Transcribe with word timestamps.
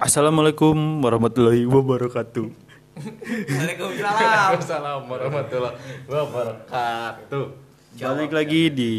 Assalamualaikum 0.00 1.04
warahmatullahi 1.04 1.68
wabarakatuh. 1.68 2.48
Waalaikumsalam. 3.52 4.56
Assalamualaikum 4.56 5.12
warahmatullahi 5.12 5.76
wabarakatuh. 6.08 7.44
Balik 8.00 8.32
lagi 8.32 8.62
di 8.72 8.92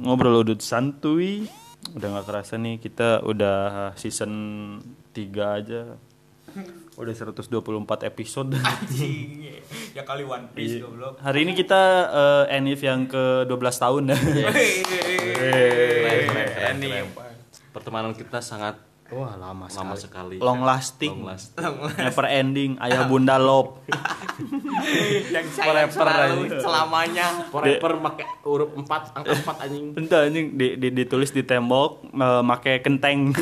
ngobrol 0.00 0.40
udut 0.40 0.64
santuy. 0.64 1.44
Udah 1.92 2.08
nggak 2.08 2.24
kerasa 2.24 2.56
nih 2.56 2.80
kita 2.80 3.20
udah 3.20 3.92
season 4.00 4.32
3 5.12 5.60
aja. 5.60 6.00
Udah 6.96 7.12
124 7.12 7.52
episode. 8.08 8.56
Anjing. 8.56 9.44
Ya 9.92 10.02
kali 10.02 10.24
One 10.24 10.48
Piece 10.56 10.80
Iya. 10.80 10.88
goblok. 10.88 11.20
Hari 11.20 11.38
ini 11.44 11.52
kita 11.52 11.82
eh, 12.48 12.56
Enif 12.56 12.80
yang 12.80 13.04
ke 13.04 13.44
12 13.44 13.54
tahun 13.76 14.02
ya. 14.08 14.18
Pertemanan 17.70 18.16
kita 18.16 18.40
sangat 18.40 18.80
Wah, 19.10 19.34
lama 19.34 19.66
lama 19.66 19.94
sekali. 19.98 20.38
Long 20.38 20.62
lasting. 20.62 21.10
Long 21.10 21.34
last. 21.34 21.58
Never 21.98 22.26
ending, 22.30 22.78
ayah 22.78 23.10
bunda 23.10 23.42
love. 23.42 23.82
yang 25.34 25.46
saya 25.50 25.90
Forever, 25.90 25.94
selalu 25.98 26.40
selamanya. 26.62 27.26
Forever 27.50 27.92
make 27.98 28.26
huruf 28.46 28.70
4 28.70 29.18
angka 29.18 29.34
4 29.34 29.64
anjing. 29.66 29.84
Entah 29.98 30.20
anjing 30.30 30.46
di, 30.54 30.78
di- 30.78 30.94
ditulis 30.94 31.34
di 31.34 31.42
tembok 31.42 32.06
eh, 32.06 32.42
make 32.46 32.86
kenteng. 32.86 33.34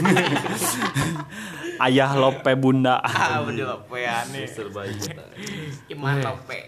ayah 1.84 2.16
lope 2.16 2.52
bunda. 2.56 3.05
Ah, 3.05 3.44
bener 3.44 3.69
apa 3.69 3.94
ya 4.00 4.24
nih. 4.32 4.48
Terbaik 4.48 4.96
kita. 5.05 5.24
Iman 5.92 6.16
lope. 6.24 6.60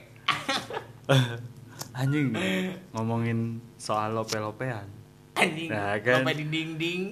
Anjing 1.97 2.37
ngomongin 2.93 3.65
soal 3.81 4.13
lope-lopean. 4.13 4.85
Anjing. 5.41 5.73
Nah, 5.73 5.97
kan. 6.05 6.21
Lope 6.21 6.37
di 6.37 6.45
dinding. 6.53 7.03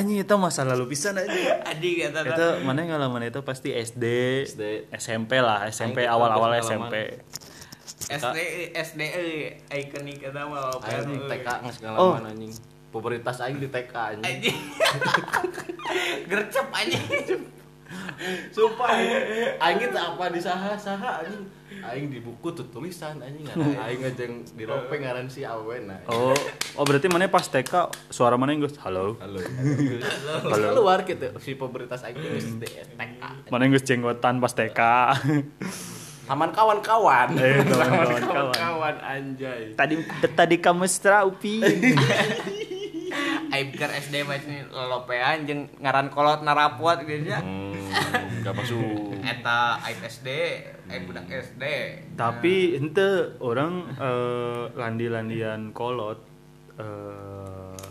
Anjing 0.00 0.24
itu 0.24 0.34
masa 0.40 0.64
lalu 0.64 0.88
pisan 0.88 1.20
anjing. 1.20 1.44
Anjing 1.60 1.94
kata 2.08 2.24
Itu 2.24 2.48
mana 2.64 2.88
ngalaman 2.88 3.28
itu 3.28 3.44
pasti 3.44 3.76
SD, 3.76 4.04
SD. 4.48 4.62
SMP 4.96 5.44
lah, 5.44 5.68
SMP 5.68 6.08
Aing 6.08 6.12
awal-awal 6.16 6.56
SMP. 6.56 7.20
SD 8.08 8.38
SD 8.72 9.00
ikonik 9.68 10.24
kata 10.24 10.48
mah 10.48 10.72
TK 10.80 11.46
nggak 11.46 11.74
segala 11.76 11.96
Oh. 12.00 12.16
anjing. 12.16 12.48
Popularitas 12.90 13.44
aing 13.44 13.60
di 13.60 13.68
TK 13.68 13.92
anjing. 13.92 14.24
Anjing. 14.24 14.58
Gercep 16.32 16.66
anjing. 16.72 17.40
Sumpah 18.56 18.88
anjing. 19.60 19.92
Apa 19.92 20.32
di 20.32 20.40
saha 20.40 20.72
saha 20.80 21.22
anjing. 21.22 21.59
Aing 21.80 22.12
di 22.12 22.20
buku 22.20 22.52
tuh 22.52 22.66
tulisan 22.68 23.20
anjing. 23.24 23.44
Ngaran 23.48 23.76
Aing 23.84 24.00
aja 24.04 24.22
yang 24.24 24.34
di 24.44 24.64
lope 24.68 24.94
ngaran 25.00 25.26
si 25.32 25.42
Awen 25.46 25.88
nah. 25.88 26.00
Oh, 26.10 26.36
oh 26.76 26.84
berarti 26.84 27.08
mana 27.08 27.30
pas 27.32 27.48
TK 27.48 27.90
suara 28.12 28.36
mana 28.36 28.52
yang 28.52 28.68
halo. 28.84 29.16
Halo. 29.20 29.40
Halo. 30.44 30.68
Keluar 30.76 31.02
gitu 31.08 31.32
si 31.40 31.56
popularitas 31.56 32.04
aing 32.04 32.20
di 32.20 32.64
TK. 32.96 33.48
Mana 33.48 33.62
yang 33.64 33.80
jenggotan 33.80 34.38
pas 34.38 34.52
TK. 34.52 34.80
Taman 36.30 36.54
kawan-kawan. 36.54 37.34
Eh, 37.42 37.58
kawan-kawan, 37.66 38.22
kawan. 38.22 38.54
kawan 38.54 38.96
anjay. 39.02 39.74
tadi 39.74 39.98
tadi 40.30 40.56
kamu 40.62 40.86
setra 40.86 41.26
upi. 41.26 41.58
Aing 43.50 43.74
pikir 43.74 43.90
SD 43.90 44.22
ini 44.22 44.62
lopean 44.70 45.42
jeung 45.42 45.66
ngaran 45.82 46.06
kolot 46.06 46.46
narapot 46.46 47.02
gitu 47.02 47.34
ya. 47.34 47.42
Hmm, 47.42 47.69
gak 48.44 48.54
masuk. 48.56 49.14
Eta 49.20 49.78
aing 49.84 50.00
SD, 50.06 50.28
aing 50.88 51.04
budak 51.06 51.28
SD. 51.28 51.64
Tapi 52.16 52.78
ente 52.78 53.36
orang 53.42 53.90
eh, 53.98 54.64
landi-landian 54.74 55.70
kolot 55.76 56.18
eh, 56.80 57.84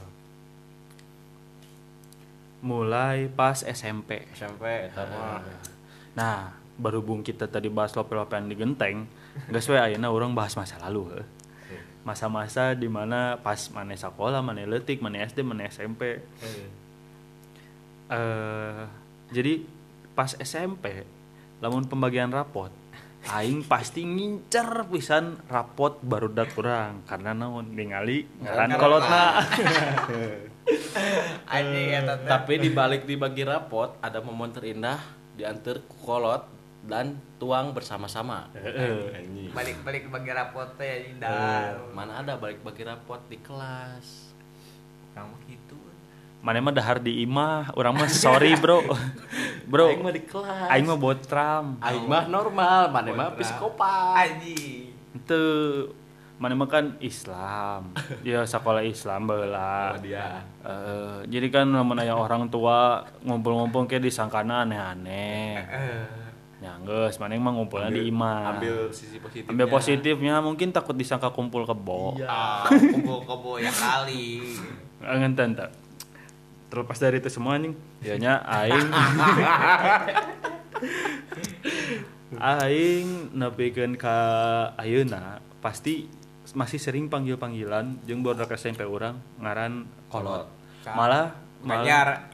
mulai 2.66 3.32
pas 3.32 3.64
SMP. 3.64 4.28
SMP 4.36 4.92
eta 4.92 5.08
mah. 5.08 5.40
Nah, 6.18 6.52
berhubung 6.76 7.24
kita 7.24 7.48
tadi 7.48 7.72
bahas 7.72 7.96
lope-lopean 7.96 8.52
di 8.52 8.56
genteng, 8.56 9.08
nggak 9.48 9.62
sesuai 9.64 9.92
ayeuna 9.92 10.12
orang 10.12 10.36
bahas 10.36 10.56
masa 10.60 10.76
lalu. 10.84 11.08
heuh. 11.16 11.28
Masa-masa 12.04 12.74
di 12.74 12.88
mana 12.88 13.38
pas 13.44 13.60
mana 13.76 13.94
sekolah, 13.94 14.40
mana 14.40 14.64
letik, 14.66 15.04
mana 15.04 15.24
SD, 15.28 15.44
mana 15.44 15.68
SMP. 15.68 16.24
eh 18.10 18.84
jadi 19.30 19.62
pas 20.20 20.36
SMP, 20.36 21.08
lamun 21.60 21.88
pembagian 21.88 22.28
rapot, 22.28 22.68
aing 23.26 23.64
pasti 23.64 24.04
ngincer 24.04 24.84
pisan 24.92 25.40
rapot 25.48 25.96
baru 26.04 26.28
dak 26.28 26.52
kurang 26.52 27.08
karena 27.08 27.32
naon 27.32 27.72
ningali 27.72 28.28
ngaran 28.38 28.76
kolotna. 28.76 29.40
Anjing 31.48 31.88
eta 31.96 32.14
teh. 32.16 32.28
Tapi 32.28 32.54
di 32.60 32.70
balik 32.70 33.08
dibagi 33.08 33.42
rapot 33.42 33.96
ada 34.00 34.20
momen 34.20 34.52
terindah 34.52 35.00
diantar 35.34 35.80
kolot 35.98 36.44
dan 36.82 37.16
tuang 37.38 37.72
bersama-sama. 37.72 38.52
Anjing. 38.54 39.56
balik-balik 39.56 40.12
bagi 40.12 40.32
rapot 40.32 40.68
teh 40.76 40.90
anjing 40.90 41.16
Eh, 41.16 41.24
dah. 41.24 41.80
mana 41.96 42.20
ada 42.20 42.36
balik 42.36 42.60
bagi 42.60 42.84
rapot 42.84 43.24
di 43.26 43.40
kelas. 43.40 44.36
Kamu 45.12 45.36
gitu. 45.48 45.80
Mana 46.40 46.60
mah 46.60 46.72
dahar 46.72 47.00
di 47.00 47.20
imah, 47.20 47.76
orang 47.76 47.98
mah 47.98 48.08
sorry 48.08 48.56
bro, 48.56 48.80
bro. 49.70 49.94
Aing 49.94 50.02
mah 50.02 50.14
di 50.14 50.24
kelas. 50.26 50.68
Aing 50.74 50.86
mah 50.90 50.98
botram. 50.98 51.66
Aing 51.80 52.06
mah 52.10 52.26
normal, 52.26 52.90
mana 52.90 53.10
mah 53.14 53.30
psikopat. 53.38 54.18
Anjing. 54.18 54.90
Itu 55.14 55.42
mana 56.42 56.58
mah 56.58 56.66
kan 56.66 56.98
Islam. 56.98 57.94
ya 58.28 58.42
sekolah 58.44 58.82
Islam 58.82 59.30
baheula. 59.30 59.94
Oh, 59.94 60.02
dia. 60.02 60.42
Jadi 61.30 61.48
kan 61.54 61.70
lamun 61.70 62.02
aya 62.02 62.18
orang 62.18 62.50
tua 62.50 63.06
ngumpul-ngumpul 63.22 63.86
kayak 63.86 64.10
disangkana 64.10 64.66
aneh-aneh. 64.66 65.62
Ya 66.60 66.76
geus, 66.84 67.16
mana 67.24 67.40
mah 67.40 67.56
ngumpulnya 67.56 67.88
di 67.88 68.12
imah. 68.12 68.60
Ambil 68.60 68.92
sisi 68.92 69.16
positifnya. 69.24 69.56
Ambil 69.56 69.68
positifnya 69.72 70.34
mungkin 70.44 70.76
takut 70.76 70.92
disangka 70.92 71.32
kumpul 71.32 71.64
kebo. 71.64 72.20
Iya. 72.20 72.28
Ah, 72.36 72.68
kumpul-kumpul 72.68 73.64
ya 73.64 73.72
kali. 73.72 74.44
Ngenten 75.00 75.56
tak. 75.56 75.72
Terlepas 76.70 77.02
dari 77.02 77.18
itu 77.18 77.30
semua 77.34 77.58
nih, 77.58 77.74
dianya 78.06 78.46
aing 78.46 78.88
aing 82.62 83.08
nepikeun 83.34 83.98
ka 83.98 84.18
ayeuna 84.78 85.42
pasti 85.66 86.06
masih 86.54 86.78
sering 86.78 87.10
panggil-panggilan 87.10 87.98
jeung 88.06 88.22
bodak 88.22 88.54
SMP 88.54 88.86
orang 88.86 89.18
ngaran 89.42 89.90
kolot. 90.14 90.46
Malah 90.86 91.34
malah 91.66 92.30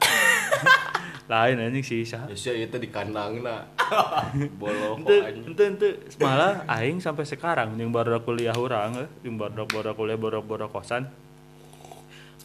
lain 1.32 1.58
anjing 1.58 1.82
sih 1.82 2.06
sah. 2.06 2.28
Ya 2.30 2.36
sih 2.38 2.54
itu 2.54 2.76
di 2.78 2.88
kandang 2.92 3.42
na. 3.42 3.66
Bolo 4.60 5.00
Ente, 5.00 5.16
kok 5.16 5.26
anjing. 5.26 5.44
ente, 5.48 5.64
ente. 5.64 5.88
Malah 6.22 6.62
aing 6.70 7.02
sampai 7.02 7.26
sekarang 7.26 7.74
yang 7.74 7.90
baru 7.90 8.22
kuliah 8.22 8.54
orang, 8.54 9.10
yang 9.26 9.34
baru 9.34 9.66
baru 9.66 9.98
kuliah 9.98 10.14
baru 10.20 10.44
baru 10.44 10.70
kosan 10.70 11.10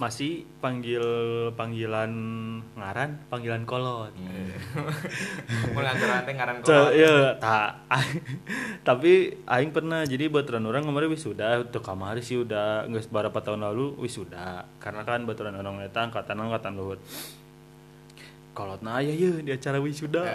masih 0.02 0.50
panggil 0.58 1.06
panggilan 1.54 2.10
ngaran, 2.74 3.22
panggilan 3.30 3.70
kolot. 3.70 4.10
Kumpul 5.62 5.86
ngaturan 5.86 6.26
teh 6.26 6.34
ngaran 6.34 6.58
kolot. 6.66 6.90
ya, 6.98 7.38
tak. 7.38 7.86
Tapi 8.88 9.38
aing 9.46 9.70
pernah 9.70 10.02
jadi 10.02 10.26
baturan 10.26 10.66
orang 10.66 10.90
kemarin 10.90 11.14
wisuda 11.14 11.70
tuh 11.70 11.86
kamari 11.86 12.26
sih 12.26 12.42
udah 12.42 12.90
nggak 12.90 13.14
beberapa 13.14 13.46
tahun 13.46 13.62
lalu 13.62 14.02
wisuda 14.02 14.66
karena 14.82 15.06
kan 15.06 15.22
baturan 15.30 15.54
orang 15.54 15.86
eta 15.86 16.02
angkatan 16.02 16.50
angkatan 16.50 16.74
luhur. 16.82 16.98
Kolot 18.58 18.82
nah 18.82 19.06
aya 19.06 19.14
ye 19.14 19.46
di 19.46 19.54
acara 19.54 19.78
wisuda. 19.78 20.26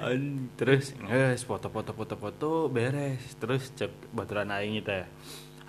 An- 0.00 0.48
terus 0.56 0.96
guys 0.96 1.42
foto-foto 1.44 1.92
foto-foto 1.92 2.70
beres 2.72 3.20
terus 3.36 3.68
cek 3.76 3.90
baturan 4.14 4.48
aing 4.48 4.80
itu 4.80 4.88
ya 4.88 5.04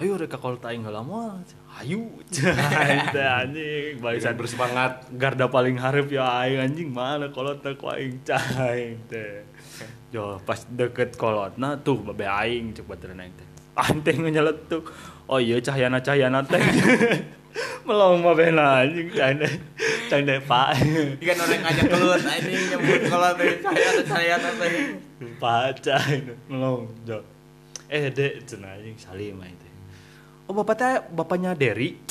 ayo 0.01 0.17
reka 0.17 0.41
kolot 0.41 0.65
aing 0.65 0.81
heula 0.81 1.05
moal 1.05 1.45
ayo. 1.77 2.09
Teh 2.33 3.21
anjing. 3.21 4.01
Barisan 4.01 4.33
bersemangat. 4.33 5.05
garda 5.13 5.45
paling 5.45 5.77
harap 5.77 6.09
ya 6.09 6.25
aing 6.41 6.57
anjing. 6.57 6.89
Mana 6.89 7.29
kolotna 7.29 7.77
ku 7.77 7.85
aing 7.85 8.17
cai 8.25 8.97
teh. 9.05 9.45
Jo 10.09 10.41
pas 10.41 10.57
deket 10.65 11.13
kolotna 11.21 11.77
tuh 11.85 12.01
babe 12.01 12.25
aing 12.25 12.73
cek 12.73 12.89
baturan 12.89 13.21
aing 13.21 13.35
teh. 13.37 13.47
Anteng 13.77 14.25
nyeletuk. 14.25 14.89
Oh 15.29 15.37
iya 15.37 15.61
cahyana 15.61 16.01
cahyana 16.01 16.41
teh. 16.41 16.57
Melong 17.85 18.25
mabena 18.25 18.81
anjing 18.81 19.13
canda 19.13 19.45
canda 20.09 20.41
pak. 20.41 20.81
Ikan 21.21 21.37
orang 21.45 21.61
ngajak 21.61 21.85
keluar 21.93 22.19
anjing 22.25 22.61
nyebut 22.73 23.01
kolot 23.05 23.33
teh. 23.37 23.53
Teh 23.61 24.05
saya 24.09 24.41
teh. 24.41 24.97
pak 25.37 25.77
cai 25.85 26.25
melong 26.49 26.89
jo. 27.05 27.21
Eh 27.85 28.09
dek 28.09 28.49
cenah 28.49 28.81
anjing 28.81 28.97
salim 28.97 29.37
aing 29.37 29.60
oh 30.51 30.53
bapak 30.59 30.75
teh 30.75 30.99
bapaknya 31.15 31.55
Derry 31.55 31.95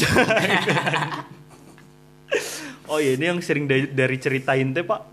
Oh 2.91 2.99
iya 2.99 3.15
ini 3.15 3.23
yang 3.31 3.39
sering 3.39 3.71
dari, 3.71 3.87
dari 3.93 4.17
ceritain 4.17 4.73
teh 4.73 4.81
pak 4.81 5.13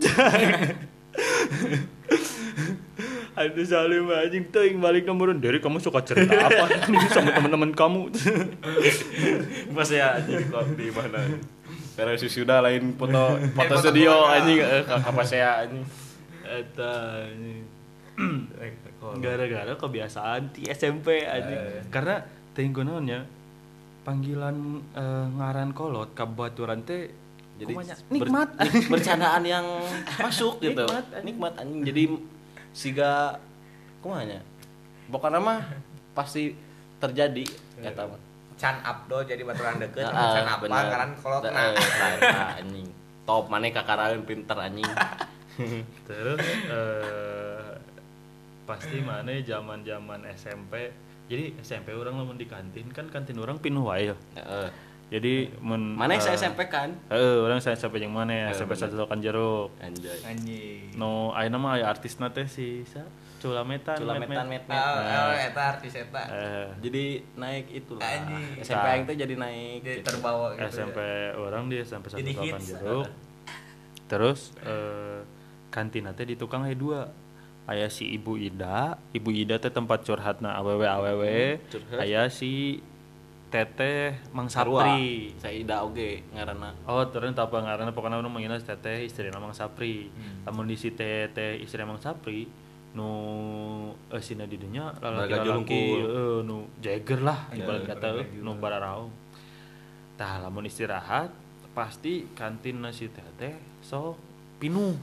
Aduh 3.38 3.62
Salim 3.68 4.08
anjing 4.10 4.48
tuh 4.50 4.64
yang 4.64 4.80
balik 4.80 5.04
nomorun 5.04 5.38
dari 5.38 5.60
kamu 5.60 5.78
suka 5.78 6.00
cerita 6.02 6.32
apa 6.34 6.88
nih 6.88 7.04
sama 7.12 7.36
teman-teman 7.36 7.70
kamu 7.76 8.10
Mas 9.76 9.92
ya 9.92 10.18
anjing 10.18 10.48
kok 10.48 10.64
di 10.74 10.88
mana? 10.90 11.22
Beres 11.94 12.24
sudah 12.26 12.64
lain 12.64 12.96
foto 12.98 13.38
foto 13.54 13.78
foto 13.78 13.78
studio 13.78 14.26
anjing 14.26 14.58
eh, 14.58 14.82
ka 14.82 15.10
pasea 15.14 15.62
anjing. 15.62 15.86
Eta 16.42 16.90
anjing. 17.30 17.62
gara-gara 19.22 19.74
kebiasaan 19.78 20.50
di 20.50 20.66
SMP 20.66 21.22
anjing. 21.22 21.86
Karena 21.94 22.37
naonnya 22.58 23.20
panggilan 24.02 24.56
eh, 24.92 25.26
ngaran 25.30 25.70
kolot 25.70 26.10
kabaturan 26.12 26.82
teh 26.82 27.12
Jadi 27.58 27.74
kumanya, 27.74 27.94
ber- 27.94 28.10
nikmat 28.14 28.48
nik- 28.56 28.86
bercandaan 28.94 29.42
yang 29.42 29.66
masuk 30.16 30.62
gitu. 30.62 30.86
Nikmat, 30.86 31.04
anjing. 31.10 31.24
Nikmat 31.26 31.52
anjing. 31.58 31.80
Jadi 31.82 32.02
siga 32.70 33.34
kumanya. 33.98 34.38
Pokoknya 35.08 35.38
mah 35.38 35.60
pasti 36.14 36.54
terjadi 36.98 37.42
eta 37.80 38.06
mah. 38.06 38.20
Can 38.54 38.78
Abdo 38.82 39.22
jadi 39.22 39.42
baturan 39.42 39.78
deket 39.78 40.02
sama 40.02 40.34
Can 40.34 40.46
Abang 40.48 40.70
bener. 40.70 40.86
kan 40.92 41.10
kolot 41.16 41.42
Heeh, 41.46 41.74
nah. 41.74 42.10
eta, 42.14 42.44
anjing. 42.58 42.86
Top 43.22 43.50
maneh 43.50 43.70
kakaraeun 43.70 44.22
pinter 44.22 44.54
anjing. 44.54 44.86
terus 46.08 46.38
eh, 46.70 47.70
pasti 48.64 49.02
mana 49.02 49.34
zaman-zaman 49.42 50.30
SMP 50.32 50.94
jadi 51.28 51.52
SMP 51.60 51.92
orang 51.92 52.16
lamun 52.16 52.34
di 52.34 52.44
kantin 52.44 52.88
kan 52.88 53.06
kantin 53.06 53.36
orang 53.36 53.56
pinuh 53.56 53.84
wae 53.84 54.08
ya. 54.08 54.16
Heeh. 54.34 54.68
jadi 55.08 55.48
men 55.60 55.96
Maneh 55.96 56.16
eh, 56.16 56.20
saya 56.20 56.36
SMP 56.36 56.68
kan? 56.68 56.92
Heeh, 57.08 57.36
orang 57.38 57.60
saya 57.60 57.76
sampai 57.76 58.00
yang 58.00 58.12
mana 58.12 58.28
ya? 58.28 58.46
Eh, 58.48 58.56
SMP 58.56 58.72
satu 58.72 59.04
kan 59.04 59.20
jeruk. 59.20 59.72
Anjay. 59.78 60.20
Anjing. 60.22 60.92
No, 60.96 61.32
ayeuna 61.32 61.56
mah 61.56 61.76
aya 61.76 61.88
artisna 61.88 62.28
teh 62.28 62.44
si 62.44 62.84
sa 62.84 63.04
Culametan. 63.38 63.96
Culametan 63.96 64.50
Met- 64.50 64.66
met 64.66 64.76
Oh, 64.76 64.98
met. 64.98 65.14
oh, 65.14 65.32
eta 65.38 65.62
artis 65.70 65.94
eta. 65.94 66.22
Eh, 66.26 66.66
Jadi 66.82 67.04
naik 67.36 67.70
itulah. 67.70 68.02
Anjing. 68.02 68.60
SMP 68.60 68.82
Nah. 68.82 68.92
aing 68.92 69.04
teh 69.06 69.16
jadi 69.16 69.34
naik. 69.34 69.78
Jadi 69.80 69.96
gitu. 69.96 70.08
terbawa 70.10 70.46
gitu. 70.52 70.66
SMP 70.66 70.98
orang 71.38 71.62
di 71.68 71.76
SMP 71.78 72.04
satu 72.08 72.18
kan 72.20 72.58
jeruk. 72.60 73.06
Terus 74.08 74.40
eh 74.62 75.20
kantin 75.68 76.08
teh 76.10 76.24
di 76.24 76.34
tukang 76.34 76.64
aya 76.64 76.74
dua. 76.74 77.08
Aya 77.68 77.92
si 77.92 78.08
Ibu 78.16 78.40
Ida, 78.40 78.96
Ibu 79.12 79.28
Ida 79.28 79.60
teh 79.60 79.68
tempat 79.68 80.00
curhatna 80.00 80.56
awewe 80.56 80.88
awewe. 80.88 81.60
curhat. 81.68 82.00
Aya 82.00 82.24
si 82.32 82.80
Teteh 83.48 84.16
Mang. 84.32 84.48
Sapri. 84.48 85.32
Saya 85.40 85.56
Ida 85.56 85.84
oge 85.84 86.24
ngaranna. 86.32 86.72
Oh, 86.84 87.04
terus 87.08 87.32
apa 87.36 87.56
ngaranna 87.60 87.92
pokoknya 87.92 88.24
manggilna 88.24 88.60
si 88.60 88.68
Teteh 88.68 89.04
istri 89.04 89.28
Mang 89.32 89.52
Sapri. 89.52 90.08
Hmm. 90.08 90.64
Di 90.64 90.76
si 90.80 90.92
Teteh 90.92 91.60
istri 91.60 91.84
Mang 91.84 92.00
Sapri 92.00 92.48
nu 92.96 93.08
eh 94.08 94.22
sina 94.24 94.48
di 94.48 94.56
Baraga 94.56 94.96
lalaki-lalaki 95.28 95.44
julungkul. 95.44 96.00
eh, 96.08 96.38
nu 96.40 96.56
Jagger 96.80 97.20
lah 97.20 97.52
Ya, 97.52 97.60
ibarat 97.60 97.84
kata 97.84 98.08
eh, 98.24 98.28
nu 98.40 98.56
bararaung. 98.56 99.12
Tah 100.16 100.40
lamun 100.40 100.64
istirahat 100.64 101.30
pasti 101.76 102.26
kantin 102.32 102.80
nasi 102.80 103.12
Teteh 103.12 103.60
so 103.84 104.16
pinuh. 104.16 104.27
Pinu. 104.58 104.98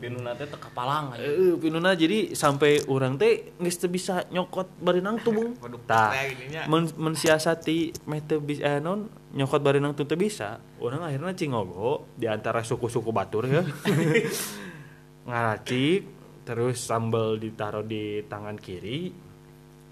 Pinu 0.00 0.16
kapalang 0.56 1.12
aja. 1.12 1.20
Heeh, 1.20 1.60
pinuna 1.60 1.92
jadi 1.92 2.32
sampai 2.32 2.88
orang 2.88 3.20
teh 3.20 3.52
teu 3.60 3.92
bisa 3.92 4.24
nyokot 4.32 4.80
barenang 4.80 5.20
Tah. 5.90 6.16
kayak 6.16 6.40
gininya. 6.40 6.62
Men 6.72 6.88
mensiasati 6.88 8.08
meh 8.08 8.24
teu 8.24 8.40
bisa 8.40 8.64
eh 8.64 8.80
non 8.80 9.12
nyokot 9.36 9.60
barenang 9.60 9.92
tuh 9.92 10.08
bisa. 10.16 10.56
Orang 10.80 11.04
akhirnya 11.04 11.36
cingogo 11.36 12.08
di 12.16 12.24
antara 12.26 12.64
suku-suku 12.64 13.12
batur 13.12 13.44
ya. 13.44 13.60
Ngaracik 15.28 16.02
terus 16.48 16.80
sambal 16.80 17.36
ditaruh 17.36 17.84
di 17.84 18.24
tangan 18.26 18.56
kiri 18.56 19.12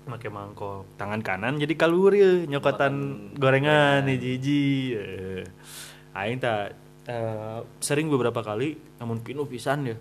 pakai 0.09 0.33
mangkok 0.33 0.97
tangan 0.97 1.21
kanan 1.21 1.61
jadi 1.61 1.75
kalur 1.77 2.17
ya 2.17 2.49
nyokotan 2.49 2.95
gorengan 3.37 4.09
hiji-hiji 4.09 4.97
Eh, 4.97 5.45
aing 6.17 6.41
tak 6.41 6.73
eh, 7.09 7.61
sering 7.81 8.13
beberapa 8.13 8.45
kali 8.45 8.77
namun 9.01 9.25
pinuh 9.25 9.49
pisan 9.49 9.89
ya. 9.89 9.97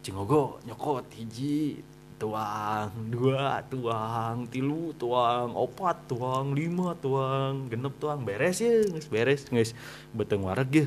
Cingogo 0.00 0.62
nyokot 0.64 1.04
hiji 1.12 1.82
tuang 2.20 2.92
dua 3.08 3.64
tuang 3.72 4.44
tilu 4.52 4.92
tuang 5.00 5.56
opat 5.56 6.04
tuang 6.04 6.52
lima 6.52 6.92
tuang 7.00 7.72
genep 7.72 7.96
tuang 7.96 8.28
beres 8.28 8.60
ya 8.60 8.84
geus 8.84 9.08
beres 9.08 9.48
geus 9.48 9.72
beteng 10.12 10.44
wareg 10.44 10.84
ya. 10.84 10.86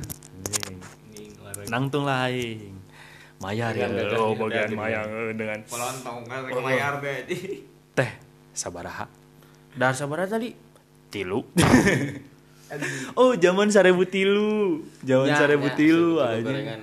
Larang. 1.42 1.68
nangtung 1.70 2.06
lain 2.06 2.78
mayar 3.42 3.74
ya. 3.74 3.90
Dengan 3.90 4.18
oh 4.22 4.34
gila 4.38 4.42
bagian 4.46 4.70
gitu. 4.70 4.78
mayar 4.78 5.06
eh, 5.10 5.34
dengan 5.34 5.60
Pelontong 5.66 6.20
kan 6.30 6.40
rek 6.48 6.54
mayar 6.62 6.94
teh. 7.02 7.18
teh 7.98 8.12
sabaraha. 8.54 9.06
Dar 9.74 9.94
sabaraha 9.98 10.38
tadi 10.38 10.54
tilu 11.10 11.46
oh 13.14 13.38
zaman 13.38 13.70
sarebu 13.70 14.04
tilu 14.04 14.82
zaman 15.04 15.30
Ya, 15.30 15.36
sarebu 15.38 15.68
ya, 15.70 15.76
tilu 15.78 16.10
seribu 16.18 16.50
aja 16.50 16.76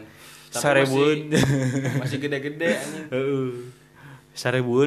sarebun 0.50 1.18
masih- 1.30 2.00
Masih 2.02 2.18
gede-gede 2.18 2.68
anjing. 2.74 3.06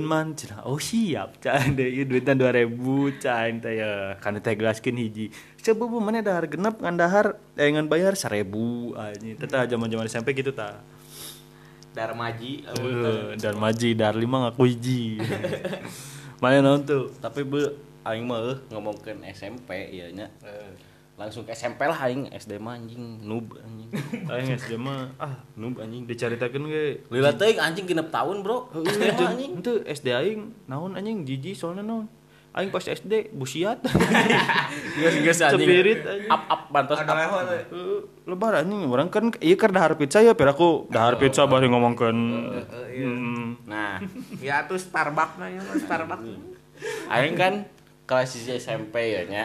Man 0.03 0.33
cenah. 0.33 0.63
Oh 0.65 0.79
siap 0.79 1.37
can 1.39 1.75
deh 1.75 1.85
ieu 1.85 2.03
duitna 2.03 2.33
2000 2.33 3.19
can 3.19 3.59
teh 3.59 3.79
ya. 3.79 4.15
Kana 4.17 4.39
teh 4.39 4.55
gelaskeun 4.55 4.97
hiji. 4.97 5.29
Coba 5.61 5.87
mana 5.99 6.19
dahar 6.19 6.47
genep 6.47 6.79
ngan 6.79 6.95
dahar 6.95 7.25
eh 7.53 7.69
ngan 7.69 7.87
bayar 7.87 8.15
1000 8.15 8.43
anjing. 8.95 9.35
Teh 9.37 9.47
tah 9.47 9.63
zaman-zaman 9.63 10.07
SMP 10.07 10.33
gitu 10.33 10.51
tah. 10.51 10.79
Darmaji. 11.93 12.65
Heeh, 12.65 13.37
dan 13.37 13.53
maji 13.55 13.93
dar 13.93 14.17
lima 14.17 14.49
ngaku 14.49 14.65
hiji. 14.65 15.21
Mana 16.41 16.59
naon 16.59 16.81
tuh? 16.83 17.13
Tapi 17.21 17.45
be 17.45 17.71
aing 18.03 18.25
mah 18.25 18.39
eueuh 18.39 18.57
ngomongkeun 18.69 19.23
SMP 19.29 19.69
ieu 19.89 20.11
nya. 20.11 20.27
Langsung 21.13 21.45
ke 21.45 21.53
SMP 21.53 21.85
lah 21.85 21.99
aing 22.03 22.25
SD 22.27 22.57
mah 22.57 22.73
anjing 22.73 23.21
noob 23.21 23.53
anjing. 23.55 23.89
Aing 24.33 24.49
SD 24.49 24.75
mah 24.75 25.13
ah 25.15 25.45
noob 25.53 25.77
anjing. 25.77 26.09
dicaritakeun 26.09 26.65
ge. 26.65 27.05
Lila 27.07 27.29
teuing 27.31 27.61
anjing 27.61 27.85
genep 27.85 28.09
tahun, 28.09 28.41
Bro. 28.41 28.73
SD 28.73 29.13
mah 29.13 29.29
anjing. 29.33 29.51
Itu 29.61 29.73
SD 29.85 30.09
aing 30.09 30.41
naon 30.65 30.97
anjing 30.97 31.21
jiji 31.21 31.53
soalnya 31.53 31.85
naon. 31.85 32.09
Aing 32.53 32.69
pas 32.69 32.81
SD 32.81 33.29
busiat. 33.29 33.81
Geus 34.97 35.15
geus 35.21 35.39
anjing. 35.39 35.61
Cepirit 35.61 36.01
anjing. 36.01 36.29
Up 36.29 36.43
up 36.49 36.61
bantos 36.69 36.97
Ada 36.97 37.13
lewat. 37.13 37.45
Eh, 37.69 37.99
lebar 38.25 38.53
anjing 38.57 38.81
orang 38.89 39.09
kan 39.09 39.29
iya 39.37 39.53
kan 39.53 39.69
dahar 39.69 39.93
pizza 39.93 40.17
ya 40.17 40.33
per 40.33 40.49
aku 40.49 40.89
dahar 40.89 41.21
pizza 41.21 41.45
bari 41.45 41.69
ngomongkeun 41.69 42.17
hmm, 42.89 43.69
Nah, 43.69 44.01
Ya 44.41 44.65
tuh 44.65 44.77
Starbucks 44.77 45.37
nah 45.37 45.45
ya 45.45 45.61
Starbucks. 45.61 46.25
aing 47.09 47.37
kan 47.37 47.69
kelas 48.05 48.35
SMP 48.59 48.95
ya 49.15 49.21
nya. 49.27 49.43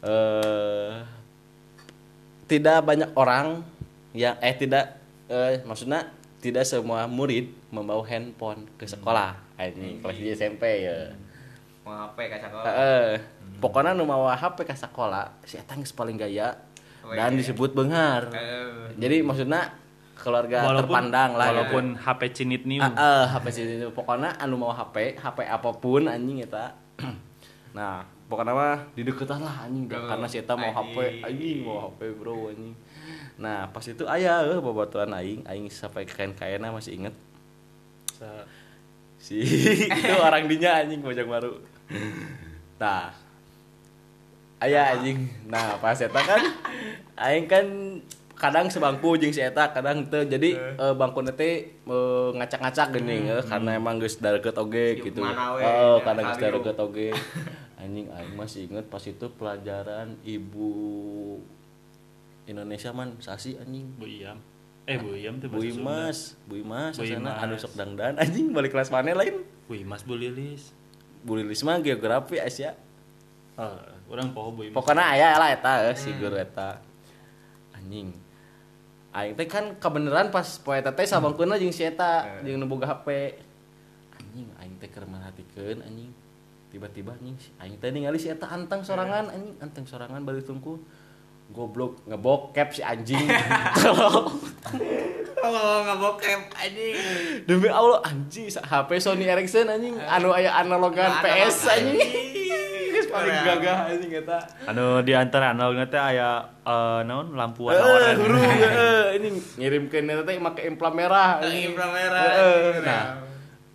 Eh 0.00 0.92
tidak 2.50 2.82
banyak 2.82 3.10
orang 3.14 3.62
yang 4.10 4.34
eh 4.42 4.54
tidak 4.58 4.98
eh 5.30 5.62
maksudnya 5.62 6.10
tidak 6.42 6.66
semua 6.66 7.06
murid 7.06 7.52
membawa 7.70 8.02
handphone 8.08 8.66
ke 8.74 8.88
sekolah. 8.88 9.36
Ini 9.60 10.00
kelas 10.00 10.16
siji 10.16 10.32
SMP 10.34 10.88
ya. 10.88 11.12
Mau 11.84 11.92
HP 11.92 12.18
ka 12.32 12.36
sekolah. 12.40 12.64
Heeh. 12.64 13.08
Pokoknya 13.60 13.92
nu 13.92 14.08
mawa 14.08 14.32
HP 14.32 14.64
ka 14.64 14.72
sekolah, 14.72 15.36
si 15.44 15.60
paling 15.92 16.16
gaya 16.16 16.56
Oh, 17.00 17.16
dan 17.16 17.32
iya. 17.32 17.38
disebut 17.40 17.72
beunghar. 17.72 18.28
Eh, 18.28 18.92
Jadi 19.00 19.24
maksudnya 19.24 19.72
keluarga 20.20 20.68
terpandang 20.76 21.32
lah. 21.32 21.48
walaupun 21.48 21.96
HP 21.96 22.20
cinit 22.30 22.62
new 22.62 22.78
Ah, 22.78 22.92
ah, 22.92 23.24
HP 23.32 23.46
sini 23.50 23.88
pokoknya 23.88 24.36
anu 24.36 24.54
mau 24.54 24.70
HP, 24.70 25.16
HP 25.16 25.38
apa 25.42 25.70
pun 25.72 26.04
anjing 26.04 26.40
eta. 26.40 26.76
nah, 27.72 28.00
pokoknya 28.26 28.52
mah 28.52 28.78
di 28.92 29.02
deketan 29.02 29.40
lah 29.40 29.64
anjing 29.64 29.88
Oh, 29.88 30.04
karena 30.06 30.26
si 30.26 30.36
eta 30.36 30.54
mau 30.54 30.68
HP, 30.68 31.24
anjing. 31.24 31.58
mau 31.62 31.88
HP 31.88 32.00
bro 32.14 32.48
anjing. 32.48 32.76
Nah, 33.36 33.66
pas 33.66 33.80
itu 33.82 34.04
aya 34.04 34.44
eueuh 34.44 34.60
babaturan 34.60 35.08
aing, 35.10 35.40
aing 35.44 35.66
sampai 35.66 36.04
kain-kainna 36.04 36.68
masih 36.68 36.94
inget. 36.94 37.14
Sa- 38.12 38.44
Si 39.16 39.36
itu 40.00 40.14
orang 40.18 40.44
dinya 40.44 40.80
anjing 40.80 41.00
bojang 41.00 41.24
baru. 41.26 41.60
Nah, 42.76 43.12
aya 44.58 44.92
anjing. 44.94 45.28
Nah, 45.44 45.76
pas 45.76 45.96
eta 45.96 46.16
kan 46.18 46.40
aing 47.18 47.44
kan 47.44 47.64
kadang 48.40 48.72
sebangku 48.72 49.20
jeung 49.20 49.30
si 49.30 49.44
eta 49.44 49.68
kadang 49.68 50.08
teu 50.08 50.24
jadi 50.24 50.56
eh, 50.56 50.94
bangku 50.96 51.20
teh 51.36 51.76
eh, 51.76 52.28
ngacak-ngacak 52.32 52.96
geuning 52.96 53.28
eh, 53.28 53.44
karena 53.44 53.76
emang 53.76 54.00
geus 54.00 54.16
deket 54.16 54.56
oge 54.56 54.96
gitu. 55.04 55.20
we, 55.20 55.28
Oh, 55.60 56.00
ya, 56.00 56.08
kadang 56.08 56.24
geus 56.32 56.40
deket 56.40 56.76
oge. 56.80 57.08
Anjing 57.80 58.08
aing 58.12 58.36
masih 58.36 58.68
inget 58.68 58.88
pas 58.88 59.00
itu 59.04 59.26
pelajaran 59.36 60.16
ibu 60.24 60.72
Indonesia 62.44 62.90
man 62.92 63.16
sasi 63.20 63.56
anjing. 63.56 63.88
Bu 63.96 64.08
Iyam 64.08 64.40
eh 64.84 64.96
Bu 64.96 65.14
Iyam 65.14 65.38
tuh 65.38 65.48
Bu. 65.52 65.60
Imas, 65.62 66.34
Bu 66.48 66.58
Imas, 66.58 66.96
Bu 66.96 67.04
sana 67.06 67.36
Imas. 67.36 67.44
anu 67.44 67.54
sok 67.60 67.72
dangdan 67.76 68.16
anjing 68.18 68.50
balik 68.50 68.72
kelas 68.74 68.88
mana 68.90 69.12
lain? 69.12 69.44
Bu 69.68 69.76
Imas 69.76 70.02
Bu 70.02 70.16
Lilis 70.16 70.72
Bu 71.22 71.36
Lilis 71.36 71.60
mah 71.62 71.76
geografi 71.78 72.40
Asia. 72.40 72.72
ah 73.60 73.76
orang 74.08 74.32
poho 74.32 74.50
Bu 74.56 74.64
Imas 74.66 74.76
Pokoknya 74.76 75.04
aya 75.04 75.36
lah 75.36 75.48
eta 75.52 75.92
eh, 75.92 75.96
si 75.96 76.10
guru 76.16 76.36
eta. 76.36 76.80
Anjing. 77.76 78.12
Aing 79.10 79.34
teh 79.34 79.44
kan 79.44 79.74
kebeneran 79.74 80.30
pas 80.30 80.46
poe 80.56 80.78
teh 80.78 81.04
sabangkeunna 81.04 81.56
jeung 81.56 81.70
si 81.70 81.82
eta 81.82 82.40
jeung 82.40 82.56
nu 82.56 82.66
boga 82.66 82.86
HP. 82.88 83.34
Anjing 84.14 84.46
aing 84.56 84.74
teh 84.76 84.86
keur 84.86 85.04
merhatikeun 85.04 85.82
anjing. 85.82 86.10
Tiba-tiba 86.70 87.12
anjing 87.12 87.34
si- 87.36 87.50
aing 87.56 87.74
teh 87.76 87.90
ningali 87.90 88.16
si 88.16 88.28
eta 88.28 88.46
anteng 88.46 88.80
sorangan 88.80 89.26
anjing, 89.28 89.54
anteng 89.58 89.84
sorangan 89.84 90.22
balik 90.22 90.44
tungku. 90.44 90.78
goblok 91.50 91.98
ngebokep 92.06 92.70
si 92.70 92.78
anjing 92.78 93.26
tolong 93.76 94.30
Oh, 95.42 95.76
nggak 95.82 95.98
bokep 95.98 96.40
anjing. 96.54 96.94
demi 97.42 97.66
Allah 97.66 97.98
anjing 98.04 98.46
HP 98.46 98.90
Sony 99.02 99.26
Ericsson 99.26 99.66
anjing 99.66 99.98
anu 99.98 100.30
aya 100.30 100.54
analogan 100.54 101.10
PS 101.18 101.66
anjing 101.66 101.98
paling 103.10 103.38
gagah 103.42 103.78
anjing 103.90 104.12
eta 104.22 104.38
anu 104.70 105.02
di 105.02 105.12
antara 105.12 105.52
analognya 105.52 105.86
teh 105.90 106.00
aya 106.00 106.46
eh, 106.62 107.00
naon? 107.04 107.34
Lampu 107.34 107.66
warna 107.66 107.82
Eh, 107.82 107.94
oranye 107.94 108.14
huru 108.22 108.38
heeh 108.38 109.02
ini 109.18 109.28
ngirimkeun 109.58 110.06
eta 110.06 110.22
teh 110.24 110.34
make 110.38 110.62
implan 110.64 110.92
merah. 110.94 111.42
Anjing. 111.42 111.74
Merah, 111.74 112.22
anjing. 112.24 112.84
nah. 112.86 113.04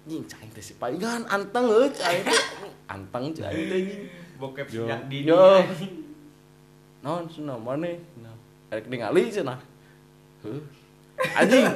anjing 0.07 0.23
cai 0.25 0.47
teh 0.55 0.63
si 0.63 0.73
palingan 0.79 1.27
anteng 1.27 1.67
heuh 1.67 1.91
cai 1.91 2.23
teh. 2.23 2.41
Anteng 2.87 3.35
cai 3.35 3.53
teh 3.53 3.77
anjing. 3.83 4.01
Bokep 4.39 4.65
sejak 4.71 5.05
dini. 5.11 5.29
Yo. 5.29 5.61
anjing. 5.61 6.05
naon 7.05 7.29
cenah 7.29 7.61
maneh 7.61 8.01
nah 8.17 8.33
erek 8.73 8.89
ningali 8.89 9.29
cenah 9.29 9.61
heuh 10.41 10.57
anjing 11.37 11.69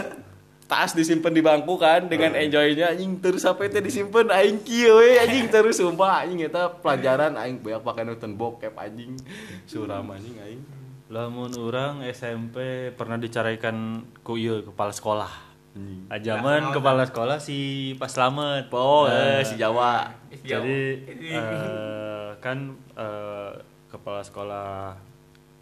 tas 0.70 0.94
disimpan 0.94 1.34
di 1.34 1.42
bangku 1.42 1.82
kan 1.82 2.06
dengan 2.06 2.38
enjoynya 2.38 2.94
anjing 2.94 3.18
terus 3.18 3.42
sampai 3.42 3.74
teh 3.74 3.82
disimpan 3.82 4.30
aing 4.30 4.62
kieu 4.62 5.02
we 5.02 5.18
anjing 5.18 5.50
terus 5.50 5.82
sumpah 5.82 6.22
anjing 6.22 6.46
eta 6.46 6.70
pelajaran 6.70 7.34
aing 7.42 7.58
beak 7.58 7.82
pakai 7.82 8.06
nonton 8.06 8.38
bokep 8.38 8.78
anjing. 8.78 9.18
Suram 9.66 10.06
anjing 10.14 10.38
aing. 10.38 10.62
Lamun 11.10 11.50
orang 11.58 12.06
SMP 12.14 12.94
pernah 12.94 13.18
dicaraikan 13.18 14.06
ku 14.22 14.38
ieu 14.38 14.62
kepala 14.62 14.94
sekolah. 14.94 15.32
Anjing. 15.74 16.06
Ajaman 16.06 16.62
Nah, 16.70 16.74
kepala 16.78 17.02
sekolah. 17.10 17.42
si 17.42 17.58
Pas 17.98 18.14
Slamet 18.14 18.70
oh 18.70 19.10
Nah, 19.10 19.42
eh, 19.42 19.42
si 19.42 19.58
Jawa. 19.58 20.14
Jadi 20.30 21.02
eh, 21.34 22.30
kan 22.38 22.78
eh, 22.94 23.52
kepala 23.90 24.22
sekolah 24.22 24.94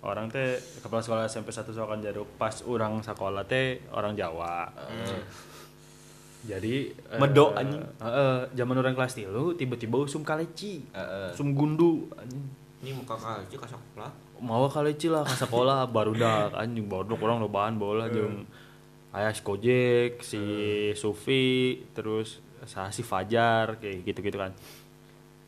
orang 0.06 0.30
teh 0.30 0.62
kepala 0.84 1.02
sekolah 1.02 1.26
SMP 1.26 1.50
1 1.50 1.74
Sokan 1.74 2.00
Jaruk 2.04 2.30
pas 2.38 2.54
orang 2.68 3.02
sekolah 3.02 3.44
teh 3.50 3.82
orang 3.90 4.14
Jawa. 4.14 4.70
Jadi 6.46 6.94
eh, 6.94 7.20
Medok, 7.20 7.58
anjing. 7.58 7.82
heeh, 7.82 8.36
zaman 8.54 8.76
orang 8.78 8.94
kelas 8.94 9.18
tilu 9.18 9.58
tiba-tiba 9.58 9.98
usum 9.98 10.22
kaleci. 10.22 10.86
Heeh. 10.94 11.34
usum 11.34 11.58
gundu 11.58 12.08
anjing. 12.14 12.46
Ini 12.86 12.94
muka 12.94 13.18
kalci 13.18 13.58
ka 13.58 13.66
sekolah. 13.66 14.30
mau 14.38 14.70
kaleci 14.70 15.10
lah 15.10 15.26
ke 15.26 15.34
sekolah 15.34 15.90
baru 15.90 16.14
dah 16.14 16.54
anjing. 16.54 16.86
Baru 16.86 17.18
orang 17.18 17.42
lobaan 17.42 17.82
bola 17.82 18.06
jeung 18.06 18.46
ayah 19.18 19.34
si 19.34 19.42
Kojek 19.42 20.22
si 20.22 20.42
Sufi 20.94 21.82
terus 21.98 22.38
saya 22.70 22.94
si 22.94 23.02
Fajar 23.02 23.82
kayak 23.82 24.06
gitu-gitu 24.06 24.38
kan. 24.38 24.54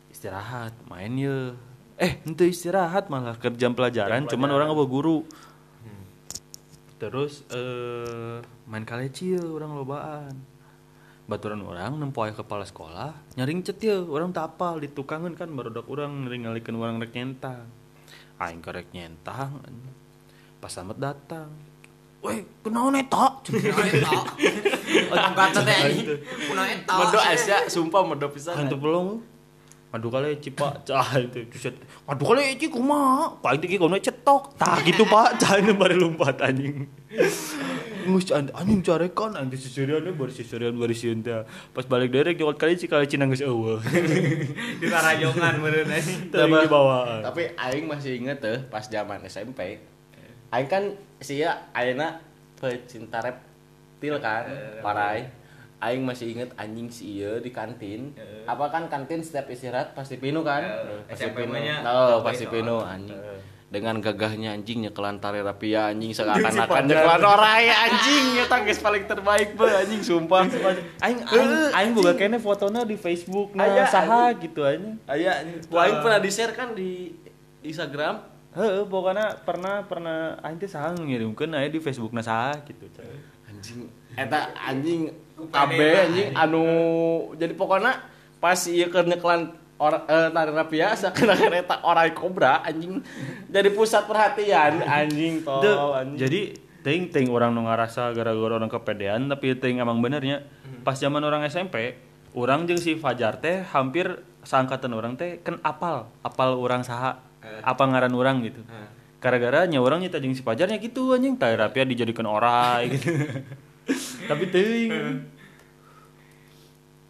Istirahat 0.09 0.73
main 0.89 1.13
ya 1.13 1.53
eh 1.99 2.23
ente 2.23 2.47
istirahat 2.47 3.11
malah 3.11 3.35
ke 3.35 3.51
jam 3.59 3.75
pelajaran 3.75 4.23
cuman 4.23 4.49
orang 4.55 4.71
nggak 4.71 4.87
guru 4.87 5.27
terus 6.95 7.43
eh 7.51 8.39
main 8.71 8.87
kaleci 8.87 9.35
ya 9.35 9.43
orang 9.43 9.75
lobaan 9.75 10.33
baturan 11.27 11.61
orang 11.61 11.99
nempoy 11.99 12.31
kepala 12.31 12.63
sekolah 12.63 13.11
nyaring 13.35 13.61
cet 13.61 13.83
ya 13.83 13.99
orang 13.99 14.31
tak 14.31 14.55
apal 14.55 14.79
di 14.79 14.87
tukangan 14.87 15.35
kan 15.35 15.51
baru 15.51 15.75
orang 15.91 16.25
ngalikeun 16.25 16.79
orang 16.79 17.03
rek 17.03 17.11
nyentang 17.11 17.67
aing 18.39 18.63
kerek 18.63 18.87
nyentang 18.95 19.59
pas 20.63 20.71
selamat 20.71 20.97
datang 20.97 21.51
Weh, 22.19 22.43
kenapa 22.59 22.91
neta? 22.91 23.25
Kunaon 23.47 23.87
eta? 23.95 24.11
Angkat 25.07 25.63
teh. 25.63 25.79
Kunaon 26.51 26.67
eta? 26.67 26.93
Medo 26.99 27.19
Asia 27.23 27.63
sumpah 27.71 28.03
medo 28.03 28.27
pisan 28.27 28.59
Hantu 28.59 28.75
belum. 28.75 29.23
Madu 29.89 30.13
kali 30.13 30.37
cipa 30.37 30.69
cah 30.85 31.17
itu 31.17 31.49
cuset. 31.49 31.73
Madu 32.05 32.21
kali 32.21 32.53
ci 32.61 32.69
kumaha? 32.69 33.33
Paling 33.41 33.57
tinggi 33.57 33.81
kono 33.81 33.97
cetok. 33.97 34.53
Tah 34.53 34.77
gitu 34.85 35.01
Pak, 35.01 35.41
cah 35.41 35.57
ini 35.57 35.73
bari 35.73 35.97
lompat 35.97 36.37
anjing. 36.45 36.85
Ngus 38.05 38.29
an- 38.29 38.53
anjing 38.53 38.85
carekan 38.85 39.33
anjing 39.33 39.57
sisirian 39.57 40.05
bari 40.13 40.29
sisirian 40.29 40.77
bari 40.77 40.93
sieun 40.93 41.25
teh. 41.25 41.41
Pas 41.73 41.81
balik 41.89 42.13
derek 42.13 42.37
jokot 42.37 42.61
kali 42.61 42.77
ci 42.77 42.85
kali 42.85 43.09
cina 43.09 43.25
geus 43.25 43.41
eueuh. 43.41 43.81
Di 44.77 44.85
karajongan 44.85 45.57
meureun 45.57 45.89
anjing. 45.89 46.29
Teuing 46.29 46.53
di 46.53 46.69
bawah. 46.69 47.25
tapi 47.25 47.49
aing 47.57 47.89
masih 47.89 48.13
inget 48.13 48.37
tuh 48.45 48.61
pas 48.69 48.85
zaman 48.85 49.25
SMP 49.25 49.81
aing 50.53 50.69
kan 50.69 50.93
sia 51.17 51.65
ayeuna 51.73 52.21
pecinta 52.61 53.25
reptil 53.25 54.21
kan 54.21 54.45
parai 54.85 55.29
aing 55.79 56.03
masih 56.03 56.35
inget 56.35 56.51
anjing 56.59 56.91
si 56.91 57.19
ieu 57.19 57.39
di 57.39 57.49
kantin. 57.55 58.11
Apa 58.43 58.67
kan 58.67 58.91
kantin 58.91 59.23
setiap 59.23 59.47
istirahat 59.47 59.95
pasti 59.95 60.19
pinu 60.19 60.43
kan? 60.43 60.63
Eh, 60.63 61.07
pasti 61.07 61.27
pinu 61.31 61.55
oh 61.87 62.19
pasti 62.21 62.45
pinu 62.47 62.83
anjing. 62.83 63.19
Dengan 63.69 64.01
gagahnya 64.01 64.57
anjing 64.57 64.81
nyekelan 64.81 65.21
tari 65.21 65.45
rapia 65.45 65.93
anjing 65.93 66.09
seakan-akan 66.09 66.83
nyekelan 66.89 67.21
orai 67.21 67.69
anjing. 67.69 68.43
Eta 68.43 68.65
geus 68.65 68.81
paling 68.83 69.05
terbaik 69.07 69.55
be 69.55 69.67
anjing 69.69 70.01
sumpah. 70.03 70.49
Aing 70.99 71.19
aing 71.23 71.51
aing 71.71 71.91
boga 71.95 72.13
kene 72.17 72.41
fotona 72.41 72.83
di 72.83 72.99
Facebook 72.99 73.55
nah 73.55 73.69
Aya, 73.69 73.87
saha 73.87 74.35
gitu 74.35 74.65
anjing. 74.65 74.99
aya 75.07 75.45
anjing. 75.45 75.63
Aing 75.69 75.97
pernah 76.03 76.19
di-share 76.19 76.53
kan 76.57 76.75
di 76.75 77.13
Instagram. 77.63 78.25
Heeh, 78.49 78.81
pokoknya 78.89 79.45
pernah 79.45 79.85
pernah 79.85 80.41
aing 80.41 80.57
teh 80.57 80.67
saha 80.67 80.97
ngirimkeun 80.97 81.53
aya 81.53 81.69
di 81.69 81.77
Facebookna 81.79 82.25
saha 82.25 82.57
gitu. 82.65 82.89
Anjing. 83.45 83.85
Eta 84.17 84.49
anjing 84.65 85.13
KB 85.47 85.79
anjing. 85.79 86.29
anu 86.35 86.65
jadi 87.39 87.53
pokoknya 87.55 88.03
pas 88.43 88.59
ieu 88.67 88.91
keur 88.91 89.07
nyekelan 89.07 89.55
or, 89.79 89.95
eh, 89.95 90.27
tari 90.35 90.51
rapia 90.51 90.91
seakan-akan 90.91 91.55
eta 91.63 91.79
orai 91.87 92.11
kobra 92.11 92.59
anjing. 92.67 92.99
Jadi 93.47 93.69
pusat 93.71 94.03
perhatian 94.03 94.83
anjing 94.83 95.39
tol 95.47 95.95
anjing. 95.95 96.19
jadi 96.19 96.41
ting 96.79 97.11
ting 97.11 97.27
orang 97.31 97.51
nu 97.51 97.67
ngarasa 97.67 98.11
gara-gara 98.15 98.55
orang 98.55 98.71
kepedean 98.71 99.27
tapi 99.27 99.55
ting 99.59 99.83
emang 99.83 99.99
benernya 99.99 100.47
pas 100.83 100.95
zaman 100.95 101.19
orang 101.23 101.43
SMP 101.47 101.99
orang 102.31 102.63
jeung 102.67 102.79
si 102.79 102.95
Fajar 102.95 103.39
teh 103.43 103.63
hampir 103.75 104.23
seangkatan 104.47 104.95
orang 104.95 105.19
teh 105.19 105.43
kan 105.43 105.59
apal 105.59 106.07
apal 106.23 106.55
orang 106.55 106.83
saha 106.87 107.19
apa 107.63 107.83
ngaran 107.83 108.15
orang 108.15 108.39
gitu. 108.43 108.63
Gara-gara 109.19 109.67
nya 109.67 109.83
orang 109.83 109.99
nyita 109.99 110.23
jeung 110.23 110.31
si 110.31 110.39
Fajarnya 110.39 110.79
gitu 110.79 111.11
anjing 111.11 111.35
tari 111.35 111.59
rapia 111.59 111.83
dijadikan 111.83 112.27
orai 112.27 112.95
gitu 112.95 113.11
tapi 114.29 114.43
teuing. 114.49 115.25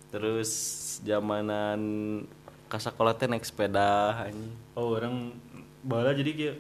Terus 0.10 0.52
zamanan 1.06 1.82
ka 2.70 2.78
sekolah 2.78 3.18
teh 3.18 3.30
naik 3.30 3.46
sepeda 3.46 4.14
anjing. 4.26 4.54
Oh 4.78 4.98
orang 4.98 5.34
bala 5.86 6.14
jadi 6.14 6.32
kieu. 6.34 6.56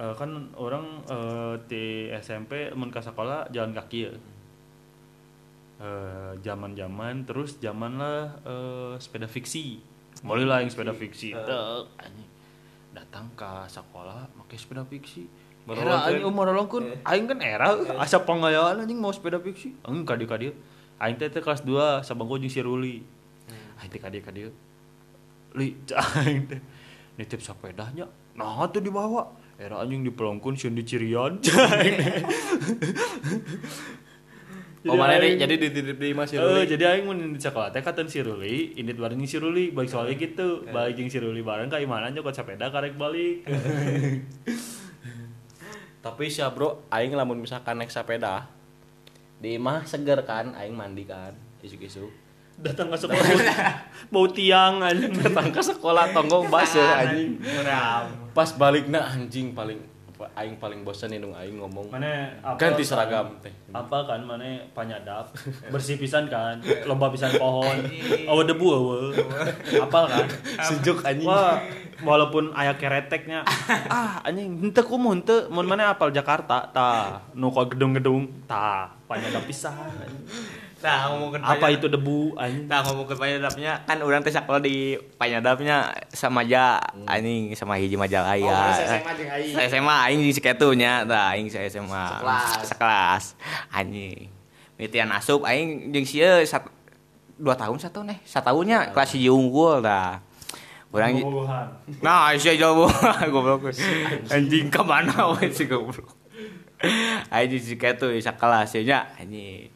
Eh, 0.00 0.14
kan 0.16 0.54
orang 0.56 1.04
eh, 1.10 1.54
di 1.66 1.84
SMP 2.18 2.72
mun 2.72 2.88
ka 2.94 3.02
sekolah 3.02 3.50
jalan 3.50 3.74
kaki 3.74 3.98
ya. 4.06 4.12
Eh, 5.80 6.32
zaman-zaman 6.44 7.24
terus 7.26 7.58
zaman 7.58 7.98
lah 7.98 8.36
eh, 8.42 8.94
sepeda 9.02 9.26
fiksi. 9.26 9.82
Mulai 10.26 10.44
lah 10.46 10.58
yang 10.62 10.70
sepeda 10.70 10.92
fiksi. 10.94 11.34
anjing. 11.34 12.28
datang 12.90 13.30
ke 13.38 13.70
sekolah 13.70 14.26
pakai 14.34 14.58
sepeda 14.58 14.82
fiksi 14.82 15.30
era 15.68 16.08
anjing 16.08 16.24
umur 16.24 16.50
longkun 16.50 16.84
aing 17.04 17.26
kan 17.28 17.38
era. 17.44 17.76
Asa 18.00 18.24
pangayaan 18.24 18.80
anjing 18.82 18.96
mau 18.98 19.12
sepeda 19.12 19.36
fiksi? 19.38 19.76
Anjing 19.84 20.08
kadi 20.08 20.24
kadi 20.24 20.46
aing 20.98 21.16
teh 21.16 21.28
teh 21.28 21.42
kelas 21.44 21.62
2 21.62 22.02
sabangku 22.02 22.40
jeung 22.40 22.50
si 22.50 22.60
Ruli 22.64 23.04
aing 23.80 23.90
teh 23.92 24.00
kadi 24.00 24.18
kadi 24.24 24.40
li 25.54 25.68
aing 26.24 26.42
teh. 26.50 26.60
Nitip 27.20 27.44
sepedanya 27.44 28.08
nah 28.34 28.64
tuh 28.72 28.80
dibawa. 28.80 29.28
Era 29.60 29.84
anjing 29.84 30.00
dipelongkun 30.02 30.56
sieun 30.56 30.72
di 30.72 30.82
Cirian. 30.82 31.36
Oh 34.88 34.96
mana 34.96 35.20
aing- 35.20 35.36
nih 35.36 35.44
jadi 35.44 35.54
dititip 35.60 36.00
di 36.00 36.16
Mas 36.16 36.32
Eh, 36.32 36.40
Ruli 36.40 36.64
jadi 36.64 36.96
aing 36.96 37.04
mun 37.04 37.36
di 37.36 37.36
sekolah 37.36 37.68
teh 37.68 37.84
katen 37.84 38.08
si 38.08 38.24
Ruli, 38.24 38.72
indit 38.80 38.96
bareng 38.96 39.20
jeung 39.20 39.28
si 39.28 39.36
Ruli, 39.36 39.68
balik 39.76 39.92
soalnya 39.92 40.16
gitu. 40.16 40.64
Balik 40.64 40.96
jeung 40.96 41.12
si 41.12 41.20
Ruli 41.20 41.44
bareng 41.44 41.68
ka 41.68 41.76
imana 41.76 42.08
nyokot 42.08 42.32
sepeda 42.32 42.72
karek 42.72 42.96
balik. 42.96 43.44
tapi 46.00 46.32
sih 46.32 46.40
bro 46.52 46.80
aing 46.88 47.12
lamun 47.12 47.40
misalkan 47.40 47.76
naik 47.76 47.92
sepeda 47.92 48.48
di 49.36 49.56
imah 49.60 49.84
seger 49.84 50.24
kan 50.24 50.56
aing 50.56 50.72
mandi 50.72 51.04
kan 51.04 51.32
isuk-isuk 51.60 52.08
Datang 52.60 52.92
ke 52.92 52.96
sekolah 53.00 53.24
bau, 53.24 53.40
bau 54.12 54.26
tiang 54.36 54.84
anjing. 54.84 55.16
datang 55.16 55.48
ke 55.48 55.64
sekolah 55.64 56.12
tonggong 56.12 56.52
basah 56.52 57.08
anjing 57.08 57.40
Muram. 57.40 58.04
pas 58.36 58.52
baliknya 58.52 59.00
anjing 59.00 59.56
paling 59.56 59.80
aing 60.34 60.56
paling 60.56 60.80
bosan 60.80 61.10
indung 61.10 61.32
aing 61.32 61.56
ngomong 61.56 61.88
Mana 61.88 62.28
apa 62.40 62.56
ganti 62.56 62.82
kan? 62.82 62.88
seragam 62.88 63.26
teh 63.38 63.52
Apa 63.70 64.04
kan 64.04 64.20
mana 64.20 64.42
panyadap, 64.70 65.30
bersih 65.68 65.94
pisan 65.94 66.26
kan, 66.26 66.58
lomba 66.84 67.06
pisan 67.08 67.30
pohon. 67.34 67.78
Awa 68.26 68.42
debu 68.42 68.66
awa. 68.66 68.96
Apal 69.78 70.04
kan? 70.06 70.26
sejuk 70.60 71.00
anjing 71.00 71.24
Wah, 71.24 71.62
walaupun 72.00 72.50
aya 72.50 72.74
kereteknya. 72.74 73.46
ah, 73.86 74.18
anjing 74.20 74.58
henteu 74.60 74.82
kumu 74.82 75.12
henteu 75.12 75.46
mun 75.48 75.64
mana 75.64 75.92
apal 75.92 76.10
Jakarta, 76.10 76.66
tah. 76.66 77.22
Nu 77.32 77.48
gedung-gedung, 77.50 78.26
tah, 78.44 78.90
panyadap 79.06 79.46
pisan. 79.46 79.70
anjing. 79.72 80.26
Nah, 80.80 81.12
ngomongin 81.12 81.44
apa 81.44 81.66
itu 81.68 81.92
debu 81.92 82.40
anjing 82.40 82.64
Nah, 82.64 82.80
ngomongin 82.80 83.16
panyadapnya 83.20 83.84
kan 83.84 84.00
orang 84.00 84.24
teh 84.24 84.32
sakola 84.32 84.56
di 84.56 84.96
panyadapnya 85.20 85.92
sama 86.08 86.40
aja 86.40 86.80
anjing 87.04 87.52
sama 87.52 87.76
hiji 87.76 88.00
majalah 88.00 88.32
Oh, 88.32 88.48
ya. 88.48 88.56
mana 88.56 88.80
SMA 88.80 89.12
jeung 89.12 89.28
aing. 89.28 89.52
Saya 89.52 89.66
SMA 89.68 89.94
aing 90.08 90.20
di 90.24 90.32
sekatunya, 90.32 90.92
tah 91.04 91.36
aing 91.36 91.52
saya 91.52 91.68
SMA. 91.68 92.04
Sekelas. 92.16 92.48
Sekelas. 92.64 93.24
Anjing. 93.68 94.32
Mitian 94.80 95.12
asup 95.12 95.44
aing 95.44 95.92
jeung 95.92 96.08
sieu 96.08 96.40
sat, 96.48 96.64
dua 97.36 97.52
tahun 97.52 97.76
satu 97.76 98.00
nih, 98.00 98.16
satahunnya 98.24 98.96
kelas 98.96 99.12
hiji 99.12 99.28
unggul. 99.28 99.84
Urang 100.90 101.14
Bobogohan. 101.22 101.70
Nah, 102.02 102.34
saya 102.34 102.56
jauh 102.58 102.88
goblok. 103.32 103.70
Anjing 104.26 104.72
ke 104.72 104.80
mana 104.80 105.28
we 105.36 105.46
si 105.52 105.68
goblok. 105.68 106.16
Anjing 107.28 107.60
si 107.60 107.76
ketu 107.76 108.08
sakelas 108.16 108.72
nya 108.80 109.06
anjing. 109.14 109.68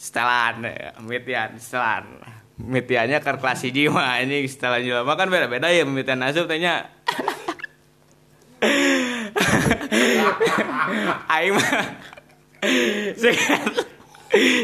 Setelan, 0.00 0.64
mitian, 1.04 1.60
setelan. 1.60 2.24
Mitiannya 2.56 3.20
ke 3.20 3.36
kelas 3.36 3.60
hiji 3.68 3.92
mah 3.92 4.16
anjing 4.16 4.48
setelan 4.48 4.80
jelema 4.80 5.12
kan 5.12 5.28
beda-beda 5.28 5.68
ya 5.68 5.84
mitian 5.84 6.24
asup 6.24 6.48
tanya. 6.48 6.88
Aing 11.36 11.52
mah. 11.52 12.00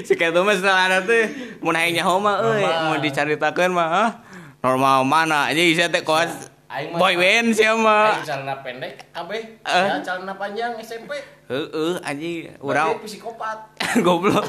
Si 0.09 0.13
ketu 0.17 0.41
mah 0.41 0.57
setelan 0.57 1.05
teh. 1.05 1.29
Mun 1.61 1.77
aing 1.77 2.01
nyaho 2.01 2.17
mah 2.17 2.41
euy. 2.41 2.65
Mau 2.65 2.97
dicaritakeun 3.05 3.77
mah 3.77 4.25
normal 4.65 5.05
mana? 5.05 5.53
Anjing 5.53 5.77
saya 5.77 5.93
teh 5.93 6.01
kos 6.01 6.49
Aing 6.77 6.93
mah- 6.93 7.01
boy 7.01 7.15
band 7.17 7.49
sih 7.51 7.65
mah 7.65 8.13
Aing 8.13 8.21
celana 8.23 8.55
pendek, 8.61 9.01
abe. 9.11 9.39
Eh. 9.65 9.87
Ya 9.89 9.97
celana 9.99 10.37
panjang 10.37 10.77
SMP. 10.77 11.17
heeh 11.49 11.97
anjing 12.03 12.53
Urang 12.61 12.93
urang 12.93 13.01
psikopat. 13.09 13.59
goblok 14.05 14.45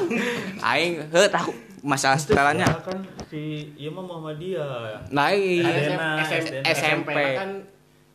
aing 0.60 1.00
heuh 1.08 1.28
tahu 1.28 1.48
masalah 1.80 2.14
setelannya 2.14 2.66
kan 2.82 3.00
si 3.24 3.72
iya 3.74 3.88
mah 3.88 4.02
Muhammadiyah 4.02 5.08
Nah, 5.08 5.30
SM, 5.30 5.94
SD. 6.20 6.54
SMP 6.66 7.08
kan 7.32 7.50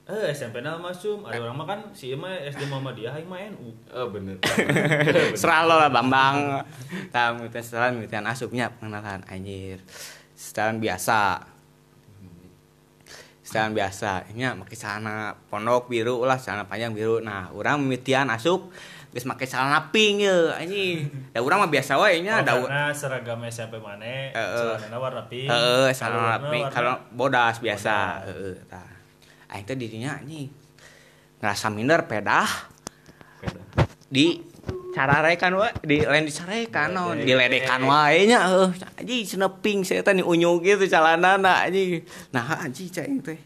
eh 0.03 0.29
SMP 0.29 0.60
na 0.60 0.75
masuk 0.75 1.24
ada 1.24 1.39
orang 1.39 1.55
mah 1.55 1.63
kan 1.65 1.79
si 1.89 2.12
iya 2.12 2.20
mah 2.20 2.36
SD 2.43 2.67
Muhammadiyah 2.67 3.15
aing 3.15 3.25
mah 3.25 3.39
NU 3.50 3.72
Oh 3.89 4.12
bener. 4.12 4.36
seralo 5.39 5.79
lah 5.79 5.88
bambang 5.88 6.60
tah 7.10 7.32
mitian 7.32 7.63
setelan 7.63 8.03
asupnya 8.27 8.67
pengenalan 8.70 9.24
anjir 9.25 9.79
setelan 10.36 10.77
biasa 10.77 11.39
setelan 13.43 13.75
biasa 13.75 14.31
ini 14.31 14.47
pakai 14.47 14.77
celana 14.79 15.35
pondok 15.51 15.91
biru 15.91 16.23
lah 16.23 16.39
celana 16.39 16.63
panjang 16.63 16.95
biru. 16.95 17.19
Nah 17.19 17.51
orang 17.51 17.83
mitian 17.83 18.31
asup 18.31 18.71
geus 19.12 19.27
make 19.27 19.43
celana 19.43 19.91
pink 19.91 20.23
ya 20.23 20.55
anjing. 20.55 21.05
Da 21.35 21.43
urang 21.43 21.59
mah 21.59 21.69
biasa 21.69 22.00
wae 22.00 22.23
nya 22.23 22.39
oh, 22.39 22.47
da 22.47 22.53
karena 22.55 22.83
seragam 22.95 23.43
SMP 23.45 23.77
mana 23.83 24.07
Eh, 24.07 24.31
eh. 24.33 24.75
celananya 24.79 24.97
warna 24.97 25.23
pink. 25.27 25.47
Heeh, 25.51 25.91
celana 25.91 26.39
pink. 26.47 26.65
kalau 26.71 26.95
bodas 27.12 27.59
biasa. 27.59 28.23
heeh 28.25 28.55
tah 28.71 28.88
aing 29.51 29.67
teh 29.67 29.75
dirinya 29.75 30.17
anjing. 30.17 30.47
Ngerasa 31.43 31.67
minder 31.67 32.07
pedah. 32.07 32.47
Di 34.07 34.39
cararekan 34.93 35.57
wae 35.57 35.73
di 35.81 36.05
lain 36.05 36.23
dicarekan 36.23 36.93
no 36.93 37.17
diledekan 37.17 37.81
wae 37.81 38.29
nya 38.29 38.45
heuh 38.45 38.69
anjing 38.93 39.25
cenah 39.25 39.50
pink 39.59 39.83
saya 39.83 40.05
teh 40.05 40.13
unyu 40.15 40.62
gitu 40.62 40.85
calanana 40.85 41.65
anjing 41.65 42.05
nah 42.29 42.62
anjing 42.62 42.88
cai 42.88 43.09
teh. 43.19 43.39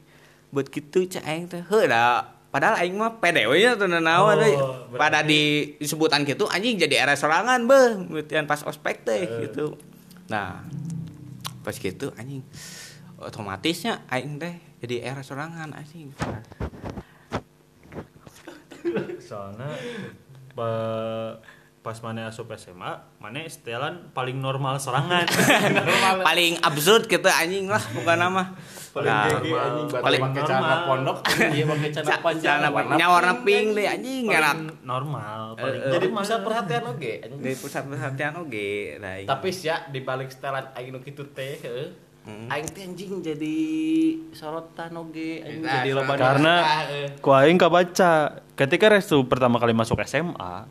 Buat 0.52 0.68
kitu 0.68 1.08
cai 1.08 1.48
teh. 1.48 1.64
Heuh 1.64 1.88
da 1.88 2.24
padahal 2.52 2.80
aing 2.80 2.96
mah 2.96 3.20
pede 3.20 3.48
we 3.48 3.64
nya 3.64 3.76
teu 3.76 3.88
naon 3.88 4.40
Oh, 4.40 4.88
pada 4.96 5.24
di 5.24 5.76
disebutan 5.76 6.24
gitu 6.24 6.48
anjing 6.48 6.76
jadi 6.76 7.08
era 7.08 7.16
sorangan 7.16 7.64
beuh. 7.64 8.04
Mitian 8.12 8.44
pas 8.44 8.60
ospek 8.64 9.08
teh 9.08 9.24
Eh. 9.24 9.48
gitu. 9.48 9.80
Nah 10.28 10.64
pas 11.64 11.76
gitu 11.76 12.12
anjing 12.16 12.44
otomatisnya 13.20 14.04
aing 14.08 14.36
teh 14.36 14.56
jadi 14.80 15.10
era 15.10 15.24
sorangan 15.24 15.72
anjing 15.72 16.12
soalnya 19.20 19.68
pa- 20.58 21.38
pas 21.80 21.96
mana 22.02 22.28
asup 22.28 22.52
SMA 22.52 22.92
mana 23.16 23.48
setelan 23.48 24.12
paling 24.12 24.36
normal 24.36 24.76
serangan 24.76 25.24
paling 26.28 26.60
absurd 26.60 27.06
gitu 27.06 27.24
anjing 27.26 27.64
lah 27.66 27.80
bukan 27.96 28.18
nama 28.18 28.44
paling 28.92 29.08
Nah, 29.08 29.24
anjing 29.30 29.88
paling 29.88 30.20
pakai 30.20 30.42
celana 30.44 30.60
normal. 30.60 30.80
pondok 30.84 31.18
iya 31.56 31.64
pakai 31.64 31.90
celana 31.90 32.18
panjang 32.20 32.58
celana 32.60 32.70
panjang 32.74 33.08
warna 33.08 33.34
pink 33.40 33.68
deh 33.72 33.88
anjing 33.88 34.24
ngerak 34.26 34.58
paling 34.58 34.84
normal 34.84 35.40
paling 35.56 35.80
Eh, 35.80 35.80
eh. 35.80 35.92
jadi 35.94 36.06
normal. 36.08 36.20
pusat 36.20 36.40
perhatian 36.42 36.84
oge 36.90 37.14
anjing. 37.22 37.40
dari 37.40 37.56
pusat 37.56 37.84
perhatian 37.86 38.34
oke 38.36 38.68
nah, 38.98 39.14
iya. 39.16 39.28
tapi 39.30 39.48
sih 39.50 39.66
ya 39.66 39.78
di 39.88 40.00
balik 40.02 40.28
setelan 40.28 40.66
aing 40.74 40.92
nu 40.92 41.00
kitu 41.00 41.24
teh 41.30 41.56
Hmm. 42.28 42.52
aing 42.52 42.68
teh 42.68 42.84
anjing 42.84 43.24
jadi 43.24 43.58
sorotan 44.36 45.00
oge 45.00 45.48
anjing. 45.48 45.64
Nah, 45.64 45.80
jadi 45.80 45.90
loba 45.96 46.14
karena 46.20 46.54
ku 47.24 47.32
aing 47.32 47.56
baca 47.56 48.44
ketika 48.60 48.86
Restu 48.92 49.24
pertama 49.24 49.56
kali 49.64 49.72
masuk 49.72 50.04
SMA 50.04 50.68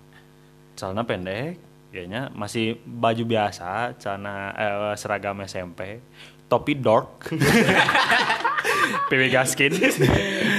celana 0.76 1.08
pendek 1.08 1.56
kayaknya 1.88 2.28
masih 2.36 2.76
baju 2.84 3.24
biasa 3.24 3.96
celana 3.96 4.52
eh, 4.52 4.94
seragam 5.00 5.40
SMP 5.48 6.04
topi 6.44 6.76
dork 6.76 7.32
PW 9.06 9.22
Gaskin 9.28 9.72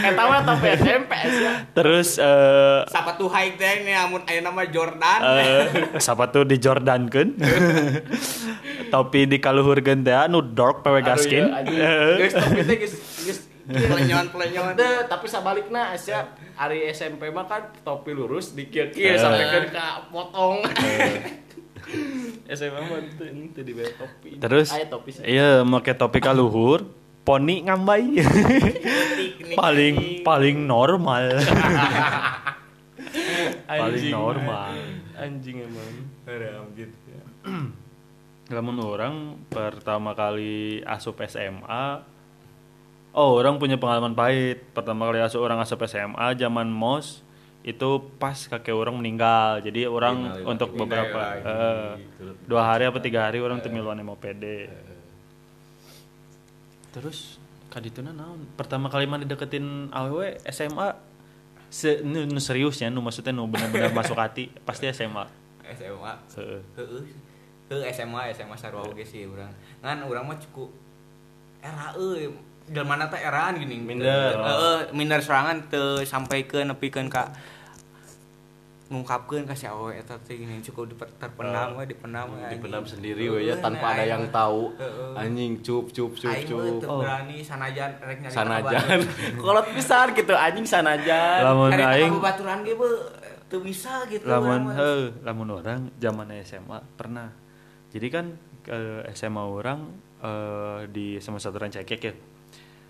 eta 0.04 0.22
mah 0.24 0.42
top 0.42 0.63
SMP 0.63 1.12
sih 1.28 1.48
terus 1.72 2.16
eh 2.16 2.80
sepatu 2.86 3.28
high 3.28 3.56
tech 3.56 3.82
nih 3.82 3.96
amun 3.98 4.24
aya 4.24 4.40
nama 4.40 4.63
Jordan 4.66 5.20
eh 5.36 5.63
sepatu 5.98 6.42
di 6.42 6.58
Jordan 6.58 7.08
kan 7.08 7.34
topi 8.88 9.26
di 9.26 9.38
kaluhurkeun 9.38 10.02
teh 10.02 10.16
nu 10.28 10.42
dork 10.42 10.82
PW 10.82 10.96
Gaskin 11.02 11.44
iya. 11.66 11.90
Eh. 12.13 12.16
geus 12.20 12.34
tapi 12.34 12.62
teh 12.62 12.78
geus 12.78 12.94
geus 13.22 13.40
pelenyon 13.68 14.32
pelenyon 14.32 14.66
Deh, 14.74 15.04
tapi 15.06 15.28
sabalikna 15.28 15.92
Asia 15.92 16.24
hari 16.56 16.88
SMP 16.88 17.28
mah 17.28 17.44
kan 17.44 17.68
topi 17.84 18.12
lurus 18.12 18.56
di 18.56 18.72
kieu 18.72 18.88
Eh. 18.96 19.20
sampai 19.20 19.44
ke 19.44 19.84
potong. 20.08 20.63
SMA 22.50 22.80
mah 22.82 23.00
teu 23.16 23.28
teu 23.52 23.63
dibayar 23.63 23.92
topi. 23.94 24.40
terus 24.40 24.72
Aya 24.72 24.88
topi 24.88 25.10
sih. 25.12 25.24
iya 25.24 25.63
make 25.63 25.92
topi 25.94 26.20
kaluhur 26.20 26.88
poni 27.28 27.68
ngambai. 27.68 28.08
Paling 29.60 30.24
paling 30.24 30.58
normal. 30.63 31.26
Paling 33.68 34.08
normal. 34.16 34.72
Anjing. 35.20 35.68
Emang. 35.68 35.92
Gitu 36.72 36.96
lamun 38.48 38.80
orang 38.80 39.16
pertama 39.52 40.16
kali 40.16 40.80
asup 40.88 41.20
SMA 41.28 42.00
oh 43.12 43.36
orang 43.36 43.60
punya 43.60 43.76
pengalaman 43.76 44.16
pahit. 44.16 44.63
Pertama 44.72 45.12
kali 45.12 45.20
asup 45.20 45.44
orang 45.44 45.60
asup 45.60 45.84
SMA 45.84 46.32
zaman 46.40 46.72
mos 46.72 47.28
itu 47.68 48.00
pas 48.16 48.40
kakek 48.40 48.72
orang 48.72 48.96
meninggal. 48.96 49.60
Jadi 49.60 49.84
orang 49.84 50.48
untuk 50.48 50.80
beberapa 50.80 51.20
eh, 51.44 51.92
dua 52.48 52.63
hari 52.63 52.88
apa 52.88 53.04
tiga 53.04 53.28
hari 53.28 53.44
orang 53.44 53.60
temiluan 53.60 54.00
mau 54.00 54.16
pede 54.16 54.72
terus 56.97 57.38
kadituna 57.69 58.10
naon 58.10 58.49
pertama 58.57 58.89
kali 58.89 59.05
mana 59.05 59.21
deketin 59.21 59.93
awewe 59.93 60.41
SMA 60.49 60.97
se 61.69 62.01
nu, 62.01 62.25
nu 62.25 62.41
seriusnya 62.41 62.89
nu 62.89 63.05
maksudnya 63.05 63.38
nu 63.38 63.45
bener-bener 63.45 63.93
masuk 63.99 64.17
hati 64.17 64.49
pasti 64.65 64.89
SMA 64.89 65.29
SMA 65.77 66.13
Heeh. 66.39 66.62
Heeh. 66.79 67.03
SMA 67.91 68.31
SMA 68.31 68.55
sarua 68.55 68.88
oge 68.88 69.03
sih 69.03 69.27
urang. 69.27 69.51
Ngan 69.83 70.07
urang 70.07 70.23
mah 70.23 70.39
cukup 70.39 70.71
era 71.60 71.91
euy. 71.99 72.31
Del 72.67 72.88
mana 72.88 73.12
teh 73.12 73.19
eraan 73.19 73.60
gini. 73.60 73.75
Minder. 73.83 74.39
Heeh, 74.39 74.79
minder 74.95 75.19
sorangan 75.19 75.67
teu 75.67 75.99
sampaikeun 76.07 76.71
nepikeun 76.71 77.12
ka 77.12 77.27
ngungkapkeun 78.88 79.43
ka 79.43 79.52
si 79.52 79.65
awewe 79.65 79.95
eta 79.95 80.15
teh 80.17 80.36
gini 80.36 80.60
cukup 80.62 80.88
diper- 80.88 81.12
terpendam 81.17 81.76
we 81.76 81.84
dipendam 81.86 82.28
we. 82.30 82.39
Dipendam 82.47 82.82
anjing. 82.82 82.93
sendiri 82.93 83.26
we 83.28 83.39
ya 83.43 83.56
tanpa 83.58 83.91
ada 83.91 84.04
yang 84.04 84.28
tahu. 84.30 84.71
Anjing 85.13 85.60
cup 85.60 85.89
cup 85.89 86.12
cup 86.13 86.32
cup. 86.39 86.47
teu 86.78 86.88
Oh. 86.88 87.00
berani 87.00 87.39
sanajan 87.39 88.00
rek 88.00 88.17
nyari 88.21 88.32
Sanajan. 88.32 89.00
Kolot 89.43 89.67
pisan 89.71 90.08
gitu 90.13 90.32
anjing 90.32 90.63
sanajan. 90.63 91.39
lamun 91.43 91.71
aing 91.71 92.15
baturan 92.17 92.62
ge 92.62 92.73
beuh 92.73 92.95
teu 93.45 93.60
bisa 93.60 94.04
gitu. 94.08 94.23
lamun 94.23 94.71
heuh 94.71 95.12
lamun 95.21 95.50
orang 95.54 95.91
zaman 95.95 96.28
SMA 96.41 96.80
pernah 96.93 97.32
jadi 97.88 98.08
kan 98.10 98.26
ke 98.60 98.76
SMA 99.12 99.39
orang 99.41 99.88
eh, 100.19 100.80
di 100.88 101.15
SMA 101.15 101.38
satu 101.38 101.56
Rancakek 101.58 102.02
ya 102.02 102.15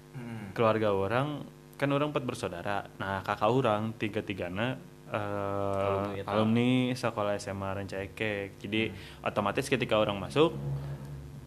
Hmm. 0.09 0.49
keluarga 0.51 0.89
orang 0.89 1.45
kan 1.73 1.85
orang 1.87 2.09
empat 2.09 2.25
bersaudara 2.25 2.89
nah 2.97 3.21
kakak 3.21 3.45
orang 3.47 3.93
tiga 3.93 4.25
tigana 4.25 4.73
Alumni 5.07 6.19
eh 6.19 6.21
eta. 6.23 6.29
alumni 6.35 6.69
sekolah 6.91 7.39
SMA 7.39 7.69
Rancakek 7.79 8.59
jadi 8.59 8.91
otomatis 9.23 9.71
ketika 9.71 9.95
orang 9.95 10.19
masuk 10.19 10.51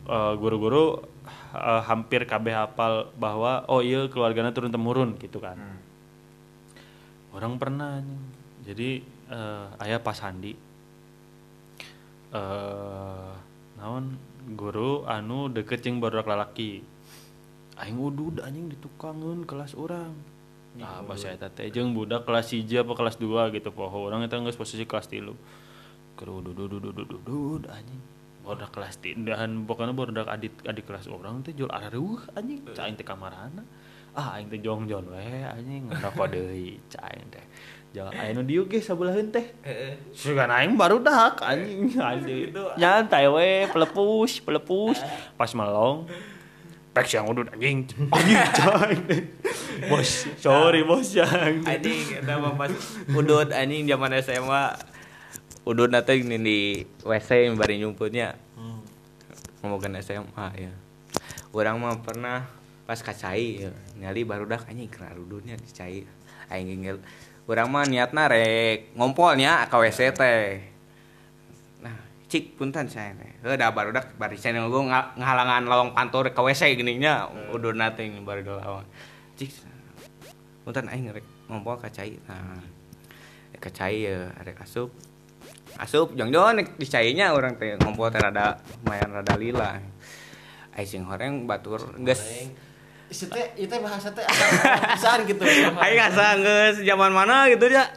eh, 0.08 0.34
guru-guru 0.40 1.04
eh, 1.52 1.82
hampir 1.84 2.24
kabeh 2.24 2.56
hafal 2.56 3.12
bahwa 3.20 3.68
oh 3.68 3.84
iya 3.84 4.08
keluarganya 4.08 4.56
turun 4.56 4.72
temurun 4.72 5.20
gitu 5.20 5.44
kan. 5.44 5.60
Hmm. 5.60 5.78
orang 7.36 7.60
pernah 7.60 8.00
jadi 8.64 9.04
eh, 9.28 9.84
ayah 9.84 10.00
pas 10.00 10.16
Handi 10.24 10.56
eh 12.30 13.32
naon 13.80 14.20
guru 14.56 15.08
anu 15.08 15.48
deket 15.48 15.80
jeung 15.84 16.04
barudak 16.04 16.28
lalaki 16.28 16.84
aing 17.80 17.96
udud 17.96 18.44
anjing 18.44 18.68
ditukangeun 18.68 19.48
kelas 19.48 19.72
orang 19.72 20.12
nah 20.78 21.02
bahasa 21.02 21.35
eta 21.35 21.50
teh 21.50 21.66
jeung 21.74 21.90
budak 21.90 22.22
kelas 22.22 22.54
1 22.54 22.62
apa 22.87 22.92
kelas 22.94 23.18
2 23.18 23.56
gitu 23.59 23.70
poho. 23.74 24.06
Orang 24.06 24.22
eta 24.22 24.38
geus 24.38 24.54
posisi 24.54 24.87
kelas 24.87 25.11
3 25.11 25.35
keur 26.14 26.28
udud 26.42 26.54
udud 26.54 26.78
udud 26.78 26.96
udud 27.06 27.22
udud 27.26 27.62
anjing. 27.66 28.02
Barudak 28.40 28.70
kelas 28.72 29.02
3 29.02 29.26
dan 29.26 29.66
pokoknya 29.66 29.92
barudak 29.92 30.28
adik 30.30 30.54
adik 30.64 30.87
kelas 30.87 31.11
orang 31.11 31.42
teh 31.42 31.52
jual 31.52 31.68
areuh 31.68 32.22
anjing. 32.38 32.62
Cai 32.70 32.87
aing 32.87 32.96
teh 32.96 33.06
kamarana. 33.06 33.66
Ah 34.14 34.38
aing 34.38 34.46
teh 34.50 34.62
jongjon 34.62 35.06
we 35.11 35.42
anjing 35.42 35.90
ngerokok 35.90 36.26
deui 36.30 36.78
cai 36.87 37.18
aing 37.18 37.30
teh. 37.35 37.44
Jangan 37.90 38.14
aya 38.14 38.30
nu 38.38 38.46
dieu 38.46 38.70
ge 38.70 38.78
sabeuleheun 38.78 39.35
teh. 39.35 39.50
Sugan 40.14 40.50
aing 40.54 40.78
baru 40.78 41.02
dak 41.02 41.42
anjing 41.42 41.98
anjing. 41.98 42.54
Nyantai 42.78 43.26
we 43.26 43.66
pelepus, 43.66 44.38
pelepus. 44.38 45.02
Pas 45.35 45.50
melong 45.50 46.06
pek 47.00 47.08
siang 47.08 47.32
udut 47.32 47.48
anjing. 47.48 47.88
Anjing 48.14 48.40
cai. 48.52 48.96
Bos, 49.88 50.28
sorry 50.36 50.84
bos 50.84 51.16
yang. 51.16 51.64
anjing 51.64 52.20
mah 52.28 52.52
pas 52.60 52.68
udut 53.08 53.48
anjing 53.56 53.88
zaman 53.88 54.20
SMA 54.20 54.76
udut 55.64 55.88
nanti 55.88 56.20
ini 56.20 56.36
di 56.36 56.58
WC 57.00 57.56
bari 57.56 57.80
nyumputnya. 57.80 58.36
Ngomongin 59.64 59.96
SMA 60.04 60.46
ya. 60.60 60.72
Orang 61.56 61.80
mah 61.80 61.96
pernah 62.04 62.44
pas 62.84 63.00
kacai 63.00 63.64
ya, 63.64 63.72
nyali 63.96 64.28
baru 64.28 64.44
dah 64.44 64.60
anjing 64.68 64.90
kena 64.92 65.16
udutnya 65.16 65.54
dicai 65.54 66.02
aing 66.50 66.82
ngel 66.82 66.98
orang 67.46 67.70
mah 67.70 67.86
niatna 67.86 68.26
rek 68.26 68.90
ngompolnya 68.98 69.62
ka 69.70 69.78
WC 69.78 70.10
teh. 70.10 70.58
nah 70.58 70.79
cik 72.30 72.54
punten 72.54 72.86
saya 72.86 73.10
teh 73.18 73.26
heuh 73.42 73.58
da 73.58 73.74
baru 73.74 73.90
dah 73.90 74.06
bari 74.14 74.38
saya 74.38 74.62
gue 74.62 74.82
ngahalangan 75.18 75.66
lawang 75.66 75.90
pantur 75.90 76.30
ka 76.30 76.46
WC 76.46 76.78
gini 76.78 77.02
nya 77.02 77.26
udut 77.50 77.74
nanti 77.74 78.06
bari 78.22 78.46
da 78.46 78.54
lawang. 78.54 78.86
Cik 79.34 79.50
punten 80.62 80.86
aing 80.86 81.10
rek 81.10 81.26
ngompol 81.50 81.74
kacai. 81.82 82.14
Nah 82.30 82.62
kacai 83.58 84.06
ya 84.06 84.30
rek 84.46 84.62
asup. 84.62 84.94
Asup 85.74 86.14
jong 86.14 86.30
jong 86.30 86.62
dicainya 86.78 87.34
orang 87.34 87.58
teh 87.58 87.74
ngompol 87.82 88.14
teh 88.14 88.22
rada 88.22 88.62
lumayan 88.86 89.10
rada 89.10 89.34
lila. 89.34 89.82
Ai 90.78 90.86
sing 90.86 91.02
horeng 91.10 91.50
batur 91.50 91.82
geus. 91.98 92.46
Itu 93.10 93.26
teh 93.26 93.58
itu 93.58 93.74
bahasa 93.82 94.06
teh 94.14 94.22
pisan 94.94 95.26
gitu. 95.26 95.42
ai 95.82 95.98
ngasa 95.98 96.38
geus 96.38 96.76
zaman 96.86 97.10
mana 97.10 97.50
gitu 97.50 97.66
ya 97.66 97.90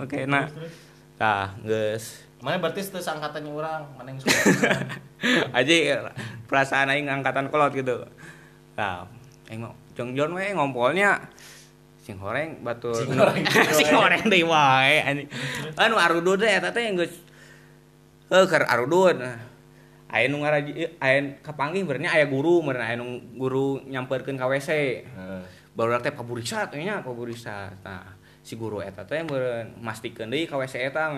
oke 0.00 0.24
nah. 0.24 0.48
Tah 1.20 1.52
geus 1.60 2.23
Mana 2.44 2.60
berarti 2.60 2.84
itu 2.84 3.00
angkatannya 3.00 3.48
orang, 3.48 3.88
mana 3.96 4.12
yang 4.12 4.20
suka. 4.20 4.36
aja 5.56 5.74
perasaan 6.44 6.92
aing 6.92 7.08
angkatan 7.08 7.48
kolot 7.48 7.72
gitu. 7.72 8.04
Nah 8.76 9.08
aing 9.48 9.64
mau 9.64 9.72
jong 9.96 10.12
jong 10.12 10.36
we 10.36 10.52
ngompolnya 10.52 11.24
sing 12.04 12.20
horeng 12.20 12.60
batur. 12.60 12.92
Sing 12.92 13.16
horeng. 13.16 13.40
sing 13.80 13.88
horeng 13.88 14.28
deui 14.28 14.44
wae 14.44 15.24
anu 15.80 15.96
arudud 15.96 16.36
teh 16.36 16.52
eta 16.52 16.68
teh 16.68 16.84
geus 16.92 17.16
heuh 18.28 18.44
keur 18.44 18.68
arudud. 18.68 19.16
Aya 20.12 20.28
nu 20.28 20.44
ngaraji 20.44 21.00
aya 21.00 21.40
kapanggih 21.40 21.88
benernya 21.88 22.12
aya 22.12 22.28
guru 22.28 22.60
bener 22.60 22.84
aya 22.84 23.00
nu 23.00 23.24
guru 23.40 23.80
nyamperkeun 23.88 24.36
ka 24.36 24.46
WC 24.46 25.00
baru 25.72 25.96
teh 25.98 26.12
paburisa 26.12 26.68
teh 26.68 26.78
nya 26.78 27.00
paburisa 27.00 27.72
nah 27.82 28.14
si 28.44 28.54
guru 28.54 28.78
eta 28.78 29.02
teh 29.02 29.24
meureun 29.26 29.74
mastikeun 29.82 30.30
deui 30.30 30.46
ka 30.46 30.54
WC 30.60 30.92
eta 30.92 31.10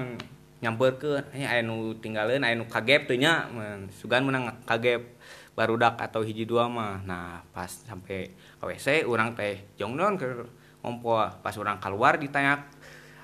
mun 0.56 0.62
nyamperkeun. 0.64 1.24
Aya 1.36 1.46
aya 1.52 1.62
nu 1.62 1.92
tinggalin 2.00 2.40
aya 2.40 2.56
nu 2.56 2.64
kagep 2.64 3.08
teh 3.08 3.20
nya 3.20 3.48
mun 3.52 3.92
sugan 3.92 4.24
menang 4.24 4.48
kagep 4.64 5.04
barudak 5.56 6.00
atau 6.00 6.24
hiji 6.24 6.48
dua 6.48 6.68
mah. 6.68 7.04
Nah 7.04 7.44
pas 7.52 7.68
sampai 7.68 8.32
ka 8.60 8.64
WC 8.64 9.04
urang 9.04 9.36
teh 9.36 9.60
jongnon 9.76 10.16
ke 10.16 10.26
ngompol 10.80 11.28
pas 11.44 11.52
urang 11.56 11.76
keluar 11.80 12.16
ditanya 12.16 12.64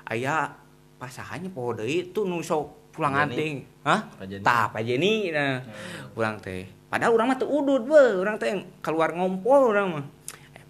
aya 0.05 0.53
pasahannya 1.01 1.51
poho 1.51 1.75
deui 1.77 2.13
tuh 2.13 2.29
nu 2.29 2.45
sok 2.45 2.93
pulang 2.93 3.17
anting? 3.17 3.65
Hah? 3.83 4.05
Tah 4.45 4.69
Pak 4.69 4.83
Jenny 4.85 5.33
nah 5.33 5.65
urang 6.13 6.37
teh. 6.39 6.69
Padahal 6.93 7.17
urang 7.17 7.33
mah 7.33 7.41
teu 7.41 7.49
udud 7.49 7.89
beuh. 7.89 8.21
Urang 8.21 8.37
teh 8.37 8.53
keluar 8.85 9.17
ngompol 9.17 9.73
urang 9.73 9.97
mah. 9.97 10.05
Eh, 10.53 10.65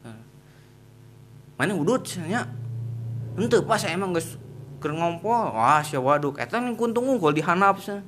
Nah. 0.00 0.18
mana 1.58 1.72
udud 1.76 2.02
nya 2.26 2.46
henteu 3.36 3.62
pas 3.62 3.82
emang 3.86 4.16
geus 4.16 4.40
keur 4.80 4.96
ngompol 4.96 5.52
wah 5.52 5.84
sia 5.84 6.00
waduk 6.00 6.40
eta 6.40 6.58
nu 6.58 6.74
kuntung 6.74 7.06
unggul 7.06 7.36
dihanap 7.36 7.78
sia 7.78 8.00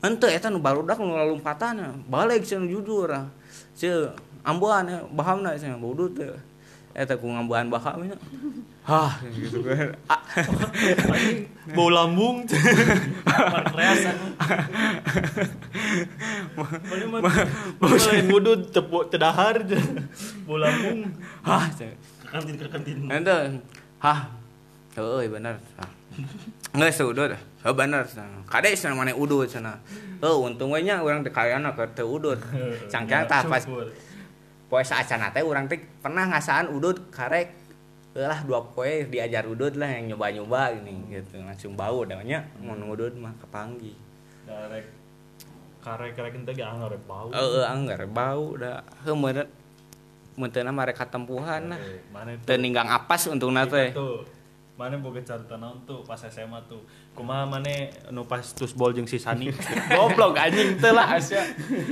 henteu 0.00 0.32
eta 0.32 0.48
nu 0.48 0.58
barudak 0.58 0.96
nu 0.98 1.12
lompatan 1.12 2.02
balik 2.08 2.42
nu 2.56 2.66
jujur 2.66 3.12
sia 3.76 4.16
ambuan 4.40 4.88
ya, 4.88 4.98
bahamna 5.12 5.54
sia 5.54 5.76
udud 5.76 6.16
teh 6.16 6.32
eta 6.94 7.18
ku 7.18 7.26
ngambuan 7.26 7.66
baham 7.68 8.06
nya 8.06 8.16
hah 8.86 9.18
gitu 9.34 9.60
kan 9.66 9.92
Ah, 10.06 10.20
Bau 11.76 11.88
lambung. 11.88 12.44
Kreasan. 13.72 14.16
Lain 17.80 18.26
wudud 18.28 18.60
tepuk 18.70 19.08
tedahar. 19.08 19.64
Bau 20.44 20.60
lambung. 20.60 21.08
hah. 21.42 21.66
Kantin 22.28 22.54
ke 22.60 22.66
kantin. 22.68 22.98
Ente, 23.08 23.58
hah, 24.02 24.28
heuh 24.94 25.26
bener. 25.30 25.58
Nggak 26.74 26.90
seudut, 26.94 27.30
heuh 27.34 27.74
bener. 27.74 28.06
Kade 28.46 28.74
sana 28.78 28.94
mana 28.94 29.14
udut 29.14 29.50
sana. 29.50 29.78
Heuh 30.22 30.38
untung 30.38 30.70
we 30.70 30.82
nya 30.86 31.02
urang 31.02 31.26
teh 31.26 31.34
kayana 31.34 31.74
keur 31.74 31.90
teu 31.94 32.06
udut. 32.06 32.38
Cangkang 32.86 33.26
tah 33.26 33.42
pas 33.46 33.62
poe 34.70 34.82
saacana 34.82 35.30
teh 35.34 35.42
urang 35.42 35.66
teh 35.66 35.78
pernah 36.02 36.26
ngasaan 36.30 36.70
udut 36.72 37.10
karek 37.12 37.50
lah 38.14 38.46
dua 38.46 38.62
poe 38.62 39.10
diajar 39.10 39.42
udut 39.50 39.74
lah 39.74 39.90
yang 39.90 40.14
nyoba-nyoba 40.14 40.70
gini 40.78 41.18
gitu 41.18 41.42
langsung 41.42 41.74
bau 41.74 42.06
damanya 42.06 42.46
mau 42.62 42.78
udut 42.78 43.10
mah 43.18 43.34
kepanggih. 43.42 43.98
Darek 44.46 44.86
karek 45.82 46.14
karek 46.14 46.32
ente 46.38 46.52
ge 46.54 46.62
anggar 46.62 46.94
bau. 47.04 47.34
Heuh 47.34 47.66
anggar 47.66 48.06
bau 48.06 48.54
da 48.54 48.86
heuh 49.02 49.18
meureun 49.18 50.70
mare 50.70 50.94
katempuhan 50.94 51.74
nah. 51.74 51.78
Eh, 51.78 52.02
Mana 52.14 52.38
Teu 52.42 52.58
ninggang 52.58 52.86
apas 52.86 53.26
untungna 53.26 53.66
teh. 53.66 53.90
tuh 53.90 54.22
mana 54.74 54.98
boga 54.98 55.22
carita 55.22 55.54
naon 55.54 55.86
tuh 55.86 56.02
pas 56.02 56.18
SMA 56.18 56.58
tuh 56.66 56.82
kumaha 57.14 57.46
mana 57.46 57.94
nu 58.10 58.26
pas 58.26 58.42
tusbol 58.42 58.90
jeung 58.90 59.06
si 59.06 59.22
Sani 59.22 59.54
Goblok 59.94 60.34
anjing 60.34 60.74
teh 60.82 60.90
lah 60.90 61.14
Asya. 61.14 61.46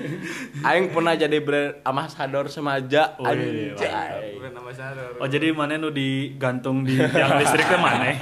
Aing 0.66 0.90
pernah 0.90 1.14
jadi 1.14 1.38
brand 1.38 1.78
ambasador 1.86 2.50
semaja 2.50 3.14
anjay. 3.22 4.34
oh 5.22 5.28
jadi 5.30 5.54
mana 5.54 5.78
nu 5.78 5.94
digantung 5.94 6.82
di 6.82 6.98
tiang 6.98 7.38
listrik 7.38 7.70
teh 7.70 7.78
mana 7.78 8.18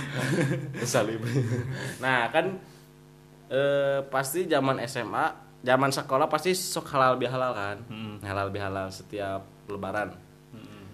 Salib. 0.90 1.18
Nah, 1.98 2.30
kan 2.30 2.62
eh 3.50 4.06
pasti 4.06 4.46
zaman 4.46 4.78
SMA, 4.86 5.34
zaman 5.66 5.90
sekolah 5.90 6.30
pasti 6.30 6.54
sok 6.54 6.94
halal 6.94 7.18
bihalal 7.18 7.50
kan. 7.50 7.82
Hmm. 7.90 8.22
Halal 8.22 8.54
bihalal 8.54 8.86
setiap 8.94 9.42
lebaran. 9.66 10.29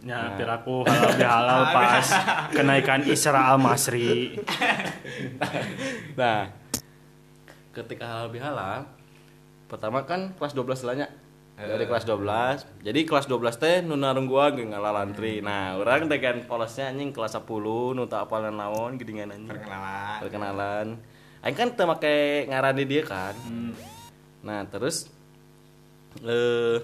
Nya 0.07 0.38
piraku 0.38 0.87
halal 0.87 1.12
bihalal 1.19 1.62
pas 1.77 2.07
kenaikan 2.55 3.03
Isra 3.03 3.51
al 3.51 3.59
Masri 3.59 4.38
Nah, 6.21 6.55
ketika 7.75 8.07
halal 8.07 8.31
bihalal 8.31 8.87
pertama 9.66 10.07
kan 10.07 10.31
kelas 10.38 10.55
12 10.55 10.87
lanya 10.87 11.11
dari 11.59 11.88
kelas 11.90 12.07
12 12.07 12.87
jadi 12.87 13.01
kelas 13.03 13.27
12 13.27 13.59
teh 13.59 13.77
nu 13.83 13.99
narung 13.99 14.31
gua 14.31 14.55
ge 14.55 14.62
ngalalantri 14.62 15.42
nah 15.42 15.75
orang 15.75 16.07
teh 16.07 16.23
kan 16.23 16.38
polosnya 16.47 16.95
anjing 16.95 17.11
kelas 17.11 17.35
10 17.35 17.99
nu 17.99 18.07
tak 18.07 18.31
apal 18.31 18.47
naon 18.47 18.95
geuningan 18.95 19.35
anjing. 19.35 19.51
Perkenalan. 19.51 20.19
perkenalan. 20.23 20.87
Aing 21.42 21.57
kan 21.59 21.69
teu 21.75 21.87
make 21.88 22.47
ngaran 22.47 22.79
di 22.79 22.85
dia 22.87 23.03
kan. 23.03 23.35
Nah 24.47 24.62
terus 24.71 25.11
eh 26.23 26.79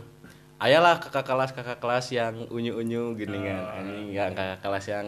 ayalah 0.62 0.96
kakak 0.96 1.27
kelas 1.27 1.51
kakak 1.51 1.77
kelas 1.77 2.07
yang 2.09 2.35
unyu 2.48 2.79
unyu 2.79 3.12
gini 3.12 3.35
kan. 3.42 3.83
Anjing 3.83 4.09
yang 4.09 4.31
kakak 4.31 4.62
kelas 4.62 4.87
yang 4.87 5.07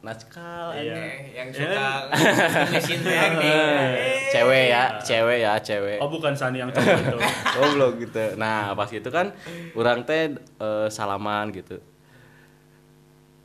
naskal 0.00 0.74
Iya. 0.74 0.94
yang 1.30 1.48
suka 1.50 1.86
ngesin 2.74 3.00
teknik. 3.02 3.94
cewek 4.30 4.64
ya 4.68 4.82
cewek 4.98 5.38
ya 5.40 5.52
cewek. 5.58 5.98
Oh 5.98 6.06
bukan 6.06 6.34
Sani 6.34 6.58
yang 6.58 6.70
cowok 6.70 6.98
itu. 6.98 7.18
Goblok 7.58 7.92
gitu. 7.98 8.24
Nah 8.34 8.74
pas 8.74 8.86
itu 8.88 9.08
kan 9.08 9.30
orang 9.74 10.02
teh 10.02 10.34
eh, 10.38 10.86
salaman 10.88 11.50
gitu 11.50 11.78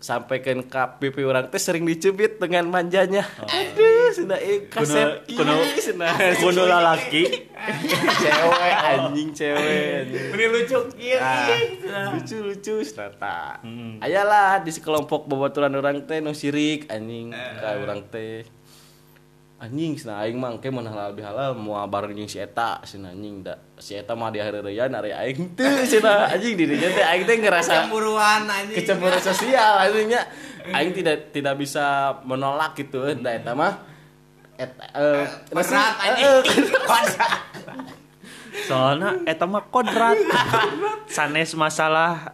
sampai 0.07 0.39
ke 0.39 0.55
pipi 0.97 1.21
orang 1.21 1.51
teh 1.51 1.59
sering 1.59 1.83
dicubit 1.83 2.39
dengan 2.39 2.63
manjanya. 2.71 3.27
Aduh 3.43 4.15
sudah 4.15 4.39
kasep 4.71 5.27
kuno 5.27 5.59
sudah 5.75 6.15
kuno 6.41 6.63
lalaki. 6.63 7.27
Cewek 8.15 8.73
anjing 8.79 9.29
cewek. 9.35 10.07
Ini 10.31 10.45
lucu 10.47 10.79
kieu. 10.95 11.19
Ah, 11.19 12.15
lucu 12.15 12.39
lucu 12.39 12.75
serata 12.81 13.59
Hmm. 13.59 13.99
ayalah 13.99 14.61
di 14.61 14.71
sekelompok 14.71 15.27
babaturan 15.27 15.73
orang 15.73 16.05
teh 16.05 16.21
nu 16.21 16.31
sirik 16.31 16.87
anjing 16.87 17.33
ka 17.33 17.75
orang 17.75 18.05
teh 18.07 18.45
anjing 19.57 19.97
cenah 19.97 20.21
aing 20.21 20.37
mah 20.37 20.53
engke 20.53 20.69
mun 20.69 20.85
halal 20.85 21.17
bihalal 21.17 21.57
mau 21.57 21.81
bareng 21.89 22.13
jeung 22.13 22.29
si 22.29 22.37
eta 22.37 22.77
cenah 22.85 23.09
anjing 23.09 23.41
da. 23.41 23.57
Si 23.81 23.97
eta 23.97 24.13
mah 24.13 24.29
di 24.29 24.37
hareureyan 24.37 24.93
ari 24.93 25.09
aing 25.09 25.57
teu 25.57 25.81
cenah 25.81 26.29
anjing 26.29 26.53
dirinya 26.53 26.89
teh 26.93 27.01
aing 27.01 27.25
teh 27.25 27.35
ngerasa 27.41 27.89
Cemburuan 27.89 28.45
anjing. 28.45 28.77
kecemburuan 28.77 29.17
sosial 29.17 29.81
artinya 29.81 30.21
aing 30.77 30.93
tidak 30.93 31.33
tidak 31.33 31.57
bisa 31.57 32.17
menolak 32.21 32.77
gitu 32.77 33.01
da 33.17 33.33
eta 33.33 33.57
mah. 33.57 33.81
Et 34.57 34.69
eh 34.93 35.25
Kodrat 35.49 35.93
eh, 36.01 36.05
anjing. 36.05 36.25
eh, 36.25 36.41
soalnya 38.69 39.21
eta 39.25 39.45
mah 39.49 39.65
kodrat 39.69 40.17
sanes 41.17 41.53
masalah 41.57 42.29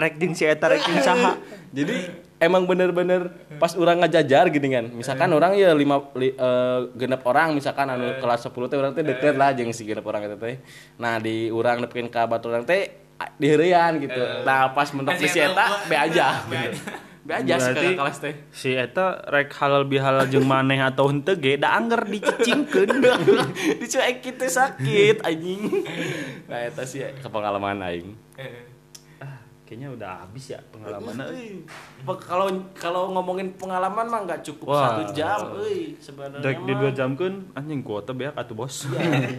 rek 0.00 0.16
jeung 0.16 0.32
si 0.32 0.48
eta 0.48 0.72
rek 0.72 0.84
saha. 1.04 1.36
Jadi 1.72 2.31
emang 2.42 2.66
bener-bener 2.66 3.30
pas 3.62 3.70
orang 3.78 4.02
ngajajar 4.02 4.50
gini 4.50 4.68
kan. 4.74 4.90
Misalkan 4.90 5.30
orang 5.30 5.54
ya 5.54 5.70
lima 5.70 6.02
li, 6.18 6.34
eh, 6.34 6.80
genep 6.98 7.22
orang 7.22 7.54
misalkan 7.54 7.86
anu 7.86 8.18
kelas 8.18 8.50
10 8.50 8.66
teh 8.66 8.76
orang 8.76 8.92
teh 8.92 9.06
deket 9.06 9.38
lah 9.38 9.54
jeung 9.54 9.70
si 9.70 9.86
genep 9.86 10.02
orang 10.02 10.26
itu 10.26 10.34
teh. 10.34 10.58
Nah 10.98 11.22
di 11.22 11.48
orang 11.48 11.86
nepikeun 11.86 12.10
ka 12.10 12.26
batu 12.26 12.50
orang 12.50 12.66
teh 12.66 12.90
a- 13.22 13.30
di 13.38 13.46
heurean 13.46 14.02
gitu 14.02 14.18
nah 14.42 14.74
pas 14.74 14.90
mentok 14.90 15.14
di 15.14 15.30
si 15.30 15.38
eta 15.38 15.78
be 15.88 15.94
aja. 15.94 16.42
Be 17.22 17.38
aja. 17.38 17.54
Sih 17.54 17.70
kakak 17.70 17.94
kelas 17.94 18.18
teh. 18.18 18.34
si 18.50 18.74
eta 18.74 19.22
rek 19.30 19.54
halal 19.54 19.86
bihalal 19.86 20.26
jeung 20.26 20.42
maneh 20.42 20.82
atau 20.82 21.06
henteu 21.06 21.38
ge 21.38 21.54
da 21.54 21.78
anger 21.78 22.02
dicicingkeun. 22.02 22.98
Dicuek 23.78 24.18
kita 24.18 24.50
sakit 24.50 25.22
anjing. 25.22 25.86
Nah 26.50 26.66
eta 26.66 26.82
sih 26.82 27.06
kepengalaman 27.22 27.78
aing 27.86 28.18
kayaknya 29.72 29.88
udah 29.88 30.12
habis 30.20 30.52
ya 30.52 30.60
pengalamannya 30.68 31.32
euy. 31.32 31.64
Pe- 32.04 32.20
kalau 32.20 32.52
kalau 32.76 33.08
ngomongin 33.16 33.56
pengalaman 33.56 34.04
mah 34.04 34.20
nggak 34.28 34.44
cukup 34.44 34.68
Wah. 34.68 35.00
satu 35.00 35.16
jam 35.16 35.40
euy 35.56 35.96
sebenarnya 35.96 36.44
Dek 36.44 36.60
di 36.68 36.72
dua 36.76 36.90
jam 36.92 37.16
kan 37.16 37.40
anjing 37.56 37.80
kuota 37.80 38.12
beak 38.12 38.36
atuh 38.36 38.52
bos. 38.52 38.84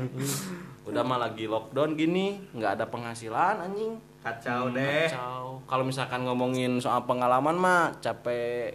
Udah 0.89 1.05
mah 1.05 1.21
lagi 1.21 1.45
lockdown 1.45 1.93
gini 1.93 2.41
nggak 2.49 2.81
ada 2.81 2.85
penghasilan 2.89 3.61
anjing. 3.61 4.01
Kacau 4.25 4.73
deh. 4.73 5.05
Kacau. 5.05 5.61
kalau 5.69 5.85
misalkan 5.85 6.25
ngomongin 6.25 6.81
soal 6.81 7.05
pengalaman 7.05 7.53
mah 7.53 7.93
capek 8.01 8.73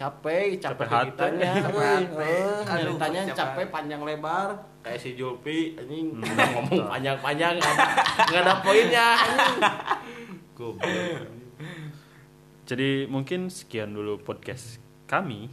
capek 0.00 0.60
capek 0.60 1.12
Capek 1.12 2.08
Aduh, 2.64 2.96
ceritanya 2.96 3.20
capek 3.36 3.68
panjang 3.68 4.00
lebar 4.00 4.52
kayak 4.80 4.96
si 4.96 5.12
Julpi 5.12 5.76
anjing. 5.76 6.16
Hmm. 6.16 6.24
udah 6.24 6.46
ngomong 6.56 6.88
panjang-panjang 6.88 7.52
nggak 7.60 7.72
ada, 7.74 7.84
nggak 8.32 8.42
ada 8.48 8.54
poinnya 8.64 9.06
anjing 9.12 9.56
jadi 12.66 12.90
mungkin 13.06 13.46
sekian 13.46 13.90
dulu 13.90 14.18
podcast 14.18 14.78
kami 15.06 15.48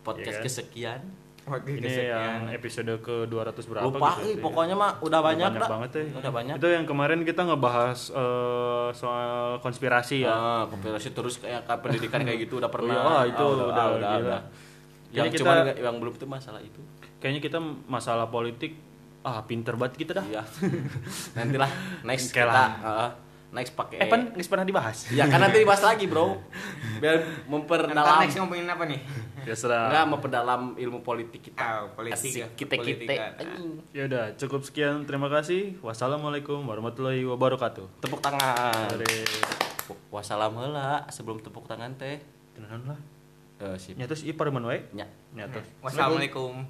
podcast 0.00 0.24
Iya 0.30 0.36
kan? 0.36 0.46
kesekian 0.46 1.02
Oke, 1.46 1.78
ini 1.78 1.86
yang 1.86 2.50
episode 2.50 2.90
ke 2.98 3.22
200 3.24 3.54
berapa 3.70 3.86
lupa 3.86 4.18
gitu 4.18 4.26
euy, 4.26 4.34
pokoknya 4.36 4.74
mah 4.74 4.98
udah 4.98 5.20
banyak, 5.20 5.46
banyak 5.46 5.62
dah. 5.62 5.70
banget 5.70 5.90
ya 5.92 6.04
udah 6.18 6.32
banyak 6.32 6.54
itu 6.56 6.68
yang 6.68 6.84
kemarin 6.84 7.22
kita 7.22 7.42
ngebahas 7.44 7.98
eh, 8.10 8.88
soal 8.92 9.30
konspirasi 9.60 10.26
ya 10.26 10.34
Ah, 10.34 10.62
kompilasi 10.64 11.12
terus 11.12 11.38
kayak 11.38 11.62
pendidikan 11.78 12.18
kayak 12.20 12.42
gitu 12.42 12.58
udah 12.58 12.66
pernah. 12.66 12.98
Oh, 12.98 13.22
iya, 13.22 13.30
itu 13.30 13.44
Ah, 13.44 13.62
udah, 13.64 13.84
ah, 13.86 13.90
gila. 13.94 14.38
Yang 15.06 15.14
Kayaknya 15.14 15.38
cuman 15.38 15.54
kita- 15.54 15.64
nggak- 15.64 15.78
yang 15.80 15.96
belum 15.96 16.14
itu 16.16 16.26
masalah 16.26 16.60
itu. 16.60 16.80
kayaknya 17.16 17.40
kita 17.40 17.58
masalah 17.86 18.26
politik 18.26 18.72
ah 19.22 19.38
pinter 19.40 19.74
banget 19.74 19.94
kita 19.98 20.18
dah 20.18 20.26
Iya. 20.26 20.42
Nantilah 21.38 21.70
next 22.02 22.30
Oke 22.30 22.42
kita 22.42 22.50
lah. 22.50 23.14
Ah, 23.56 23.58
next 23.58 23.72
pakai 23.72 23.96
eh 23.96 24.06
pan 24.06 24.28
nggak 24.28 24.44
pernah 24.44 24.62
dibahas 24.62 25.08
Ya 25.08 25.24
kan 25.24 25.40
nanti 25.40 25.58
dibahas 25.58 25.80
lagi, 25.80 26.04
Bro. 26.04 26.36
Biar 27.02 27.16
memperdalam 27.46 28.20
next 28.20 28.36
ngomongin 28.36 28.68
apa 28.68 28.84
nih? 28.84 29.00
ya 29.42 29.54
serah 29.54 29.88
enggak 29.88 30.04
memperdalam 30.10 30.62
ilmu 30.74 31.00
politik 31.00 31.40
kita. 31.40 31.56
Ah, 31.56 31.86
politik 31.88 32.34
ya. 32.34 32.44
Asik, 32.44 32.58
kita-kita. 32.58 33.06
Politika. 33.06 33.24
Anjing. 33.38 33.72
ya 33.90 34.02
udah 34.04 34.24
cukup 34.36 34.60
sekian 34.60 35.02
terima 35.02 35.26
kasih 35.28 35.78
wassalamualaikum 35.80 36.60
warahmatullahi 36.60 37.24
wabarakatuh 37.24 38.02
Tepuk 38.02 38.20
tangan. 38.20 38.90
Dari 38.92 39.24
Wassalam 40.08 40.52
heula 40.52 41.06
sebelum 41.08 41.38
tepuk 41.38 41.64
tangan 41.64 41.94
teh. 41.94 42.18
kenalan 42.52 42.90
lah 42.90 43.00
Eh, 43.56 43.72
sip. 43.80 43.96
nyatus 43.96 44.20
i 44.20 44.34
pareman 44.34 44.60
wae 44.62 44.84
Nya. 44.92 45.08
nyatus 45.32 45.64
Wassalamualaikum. 45.80 46.60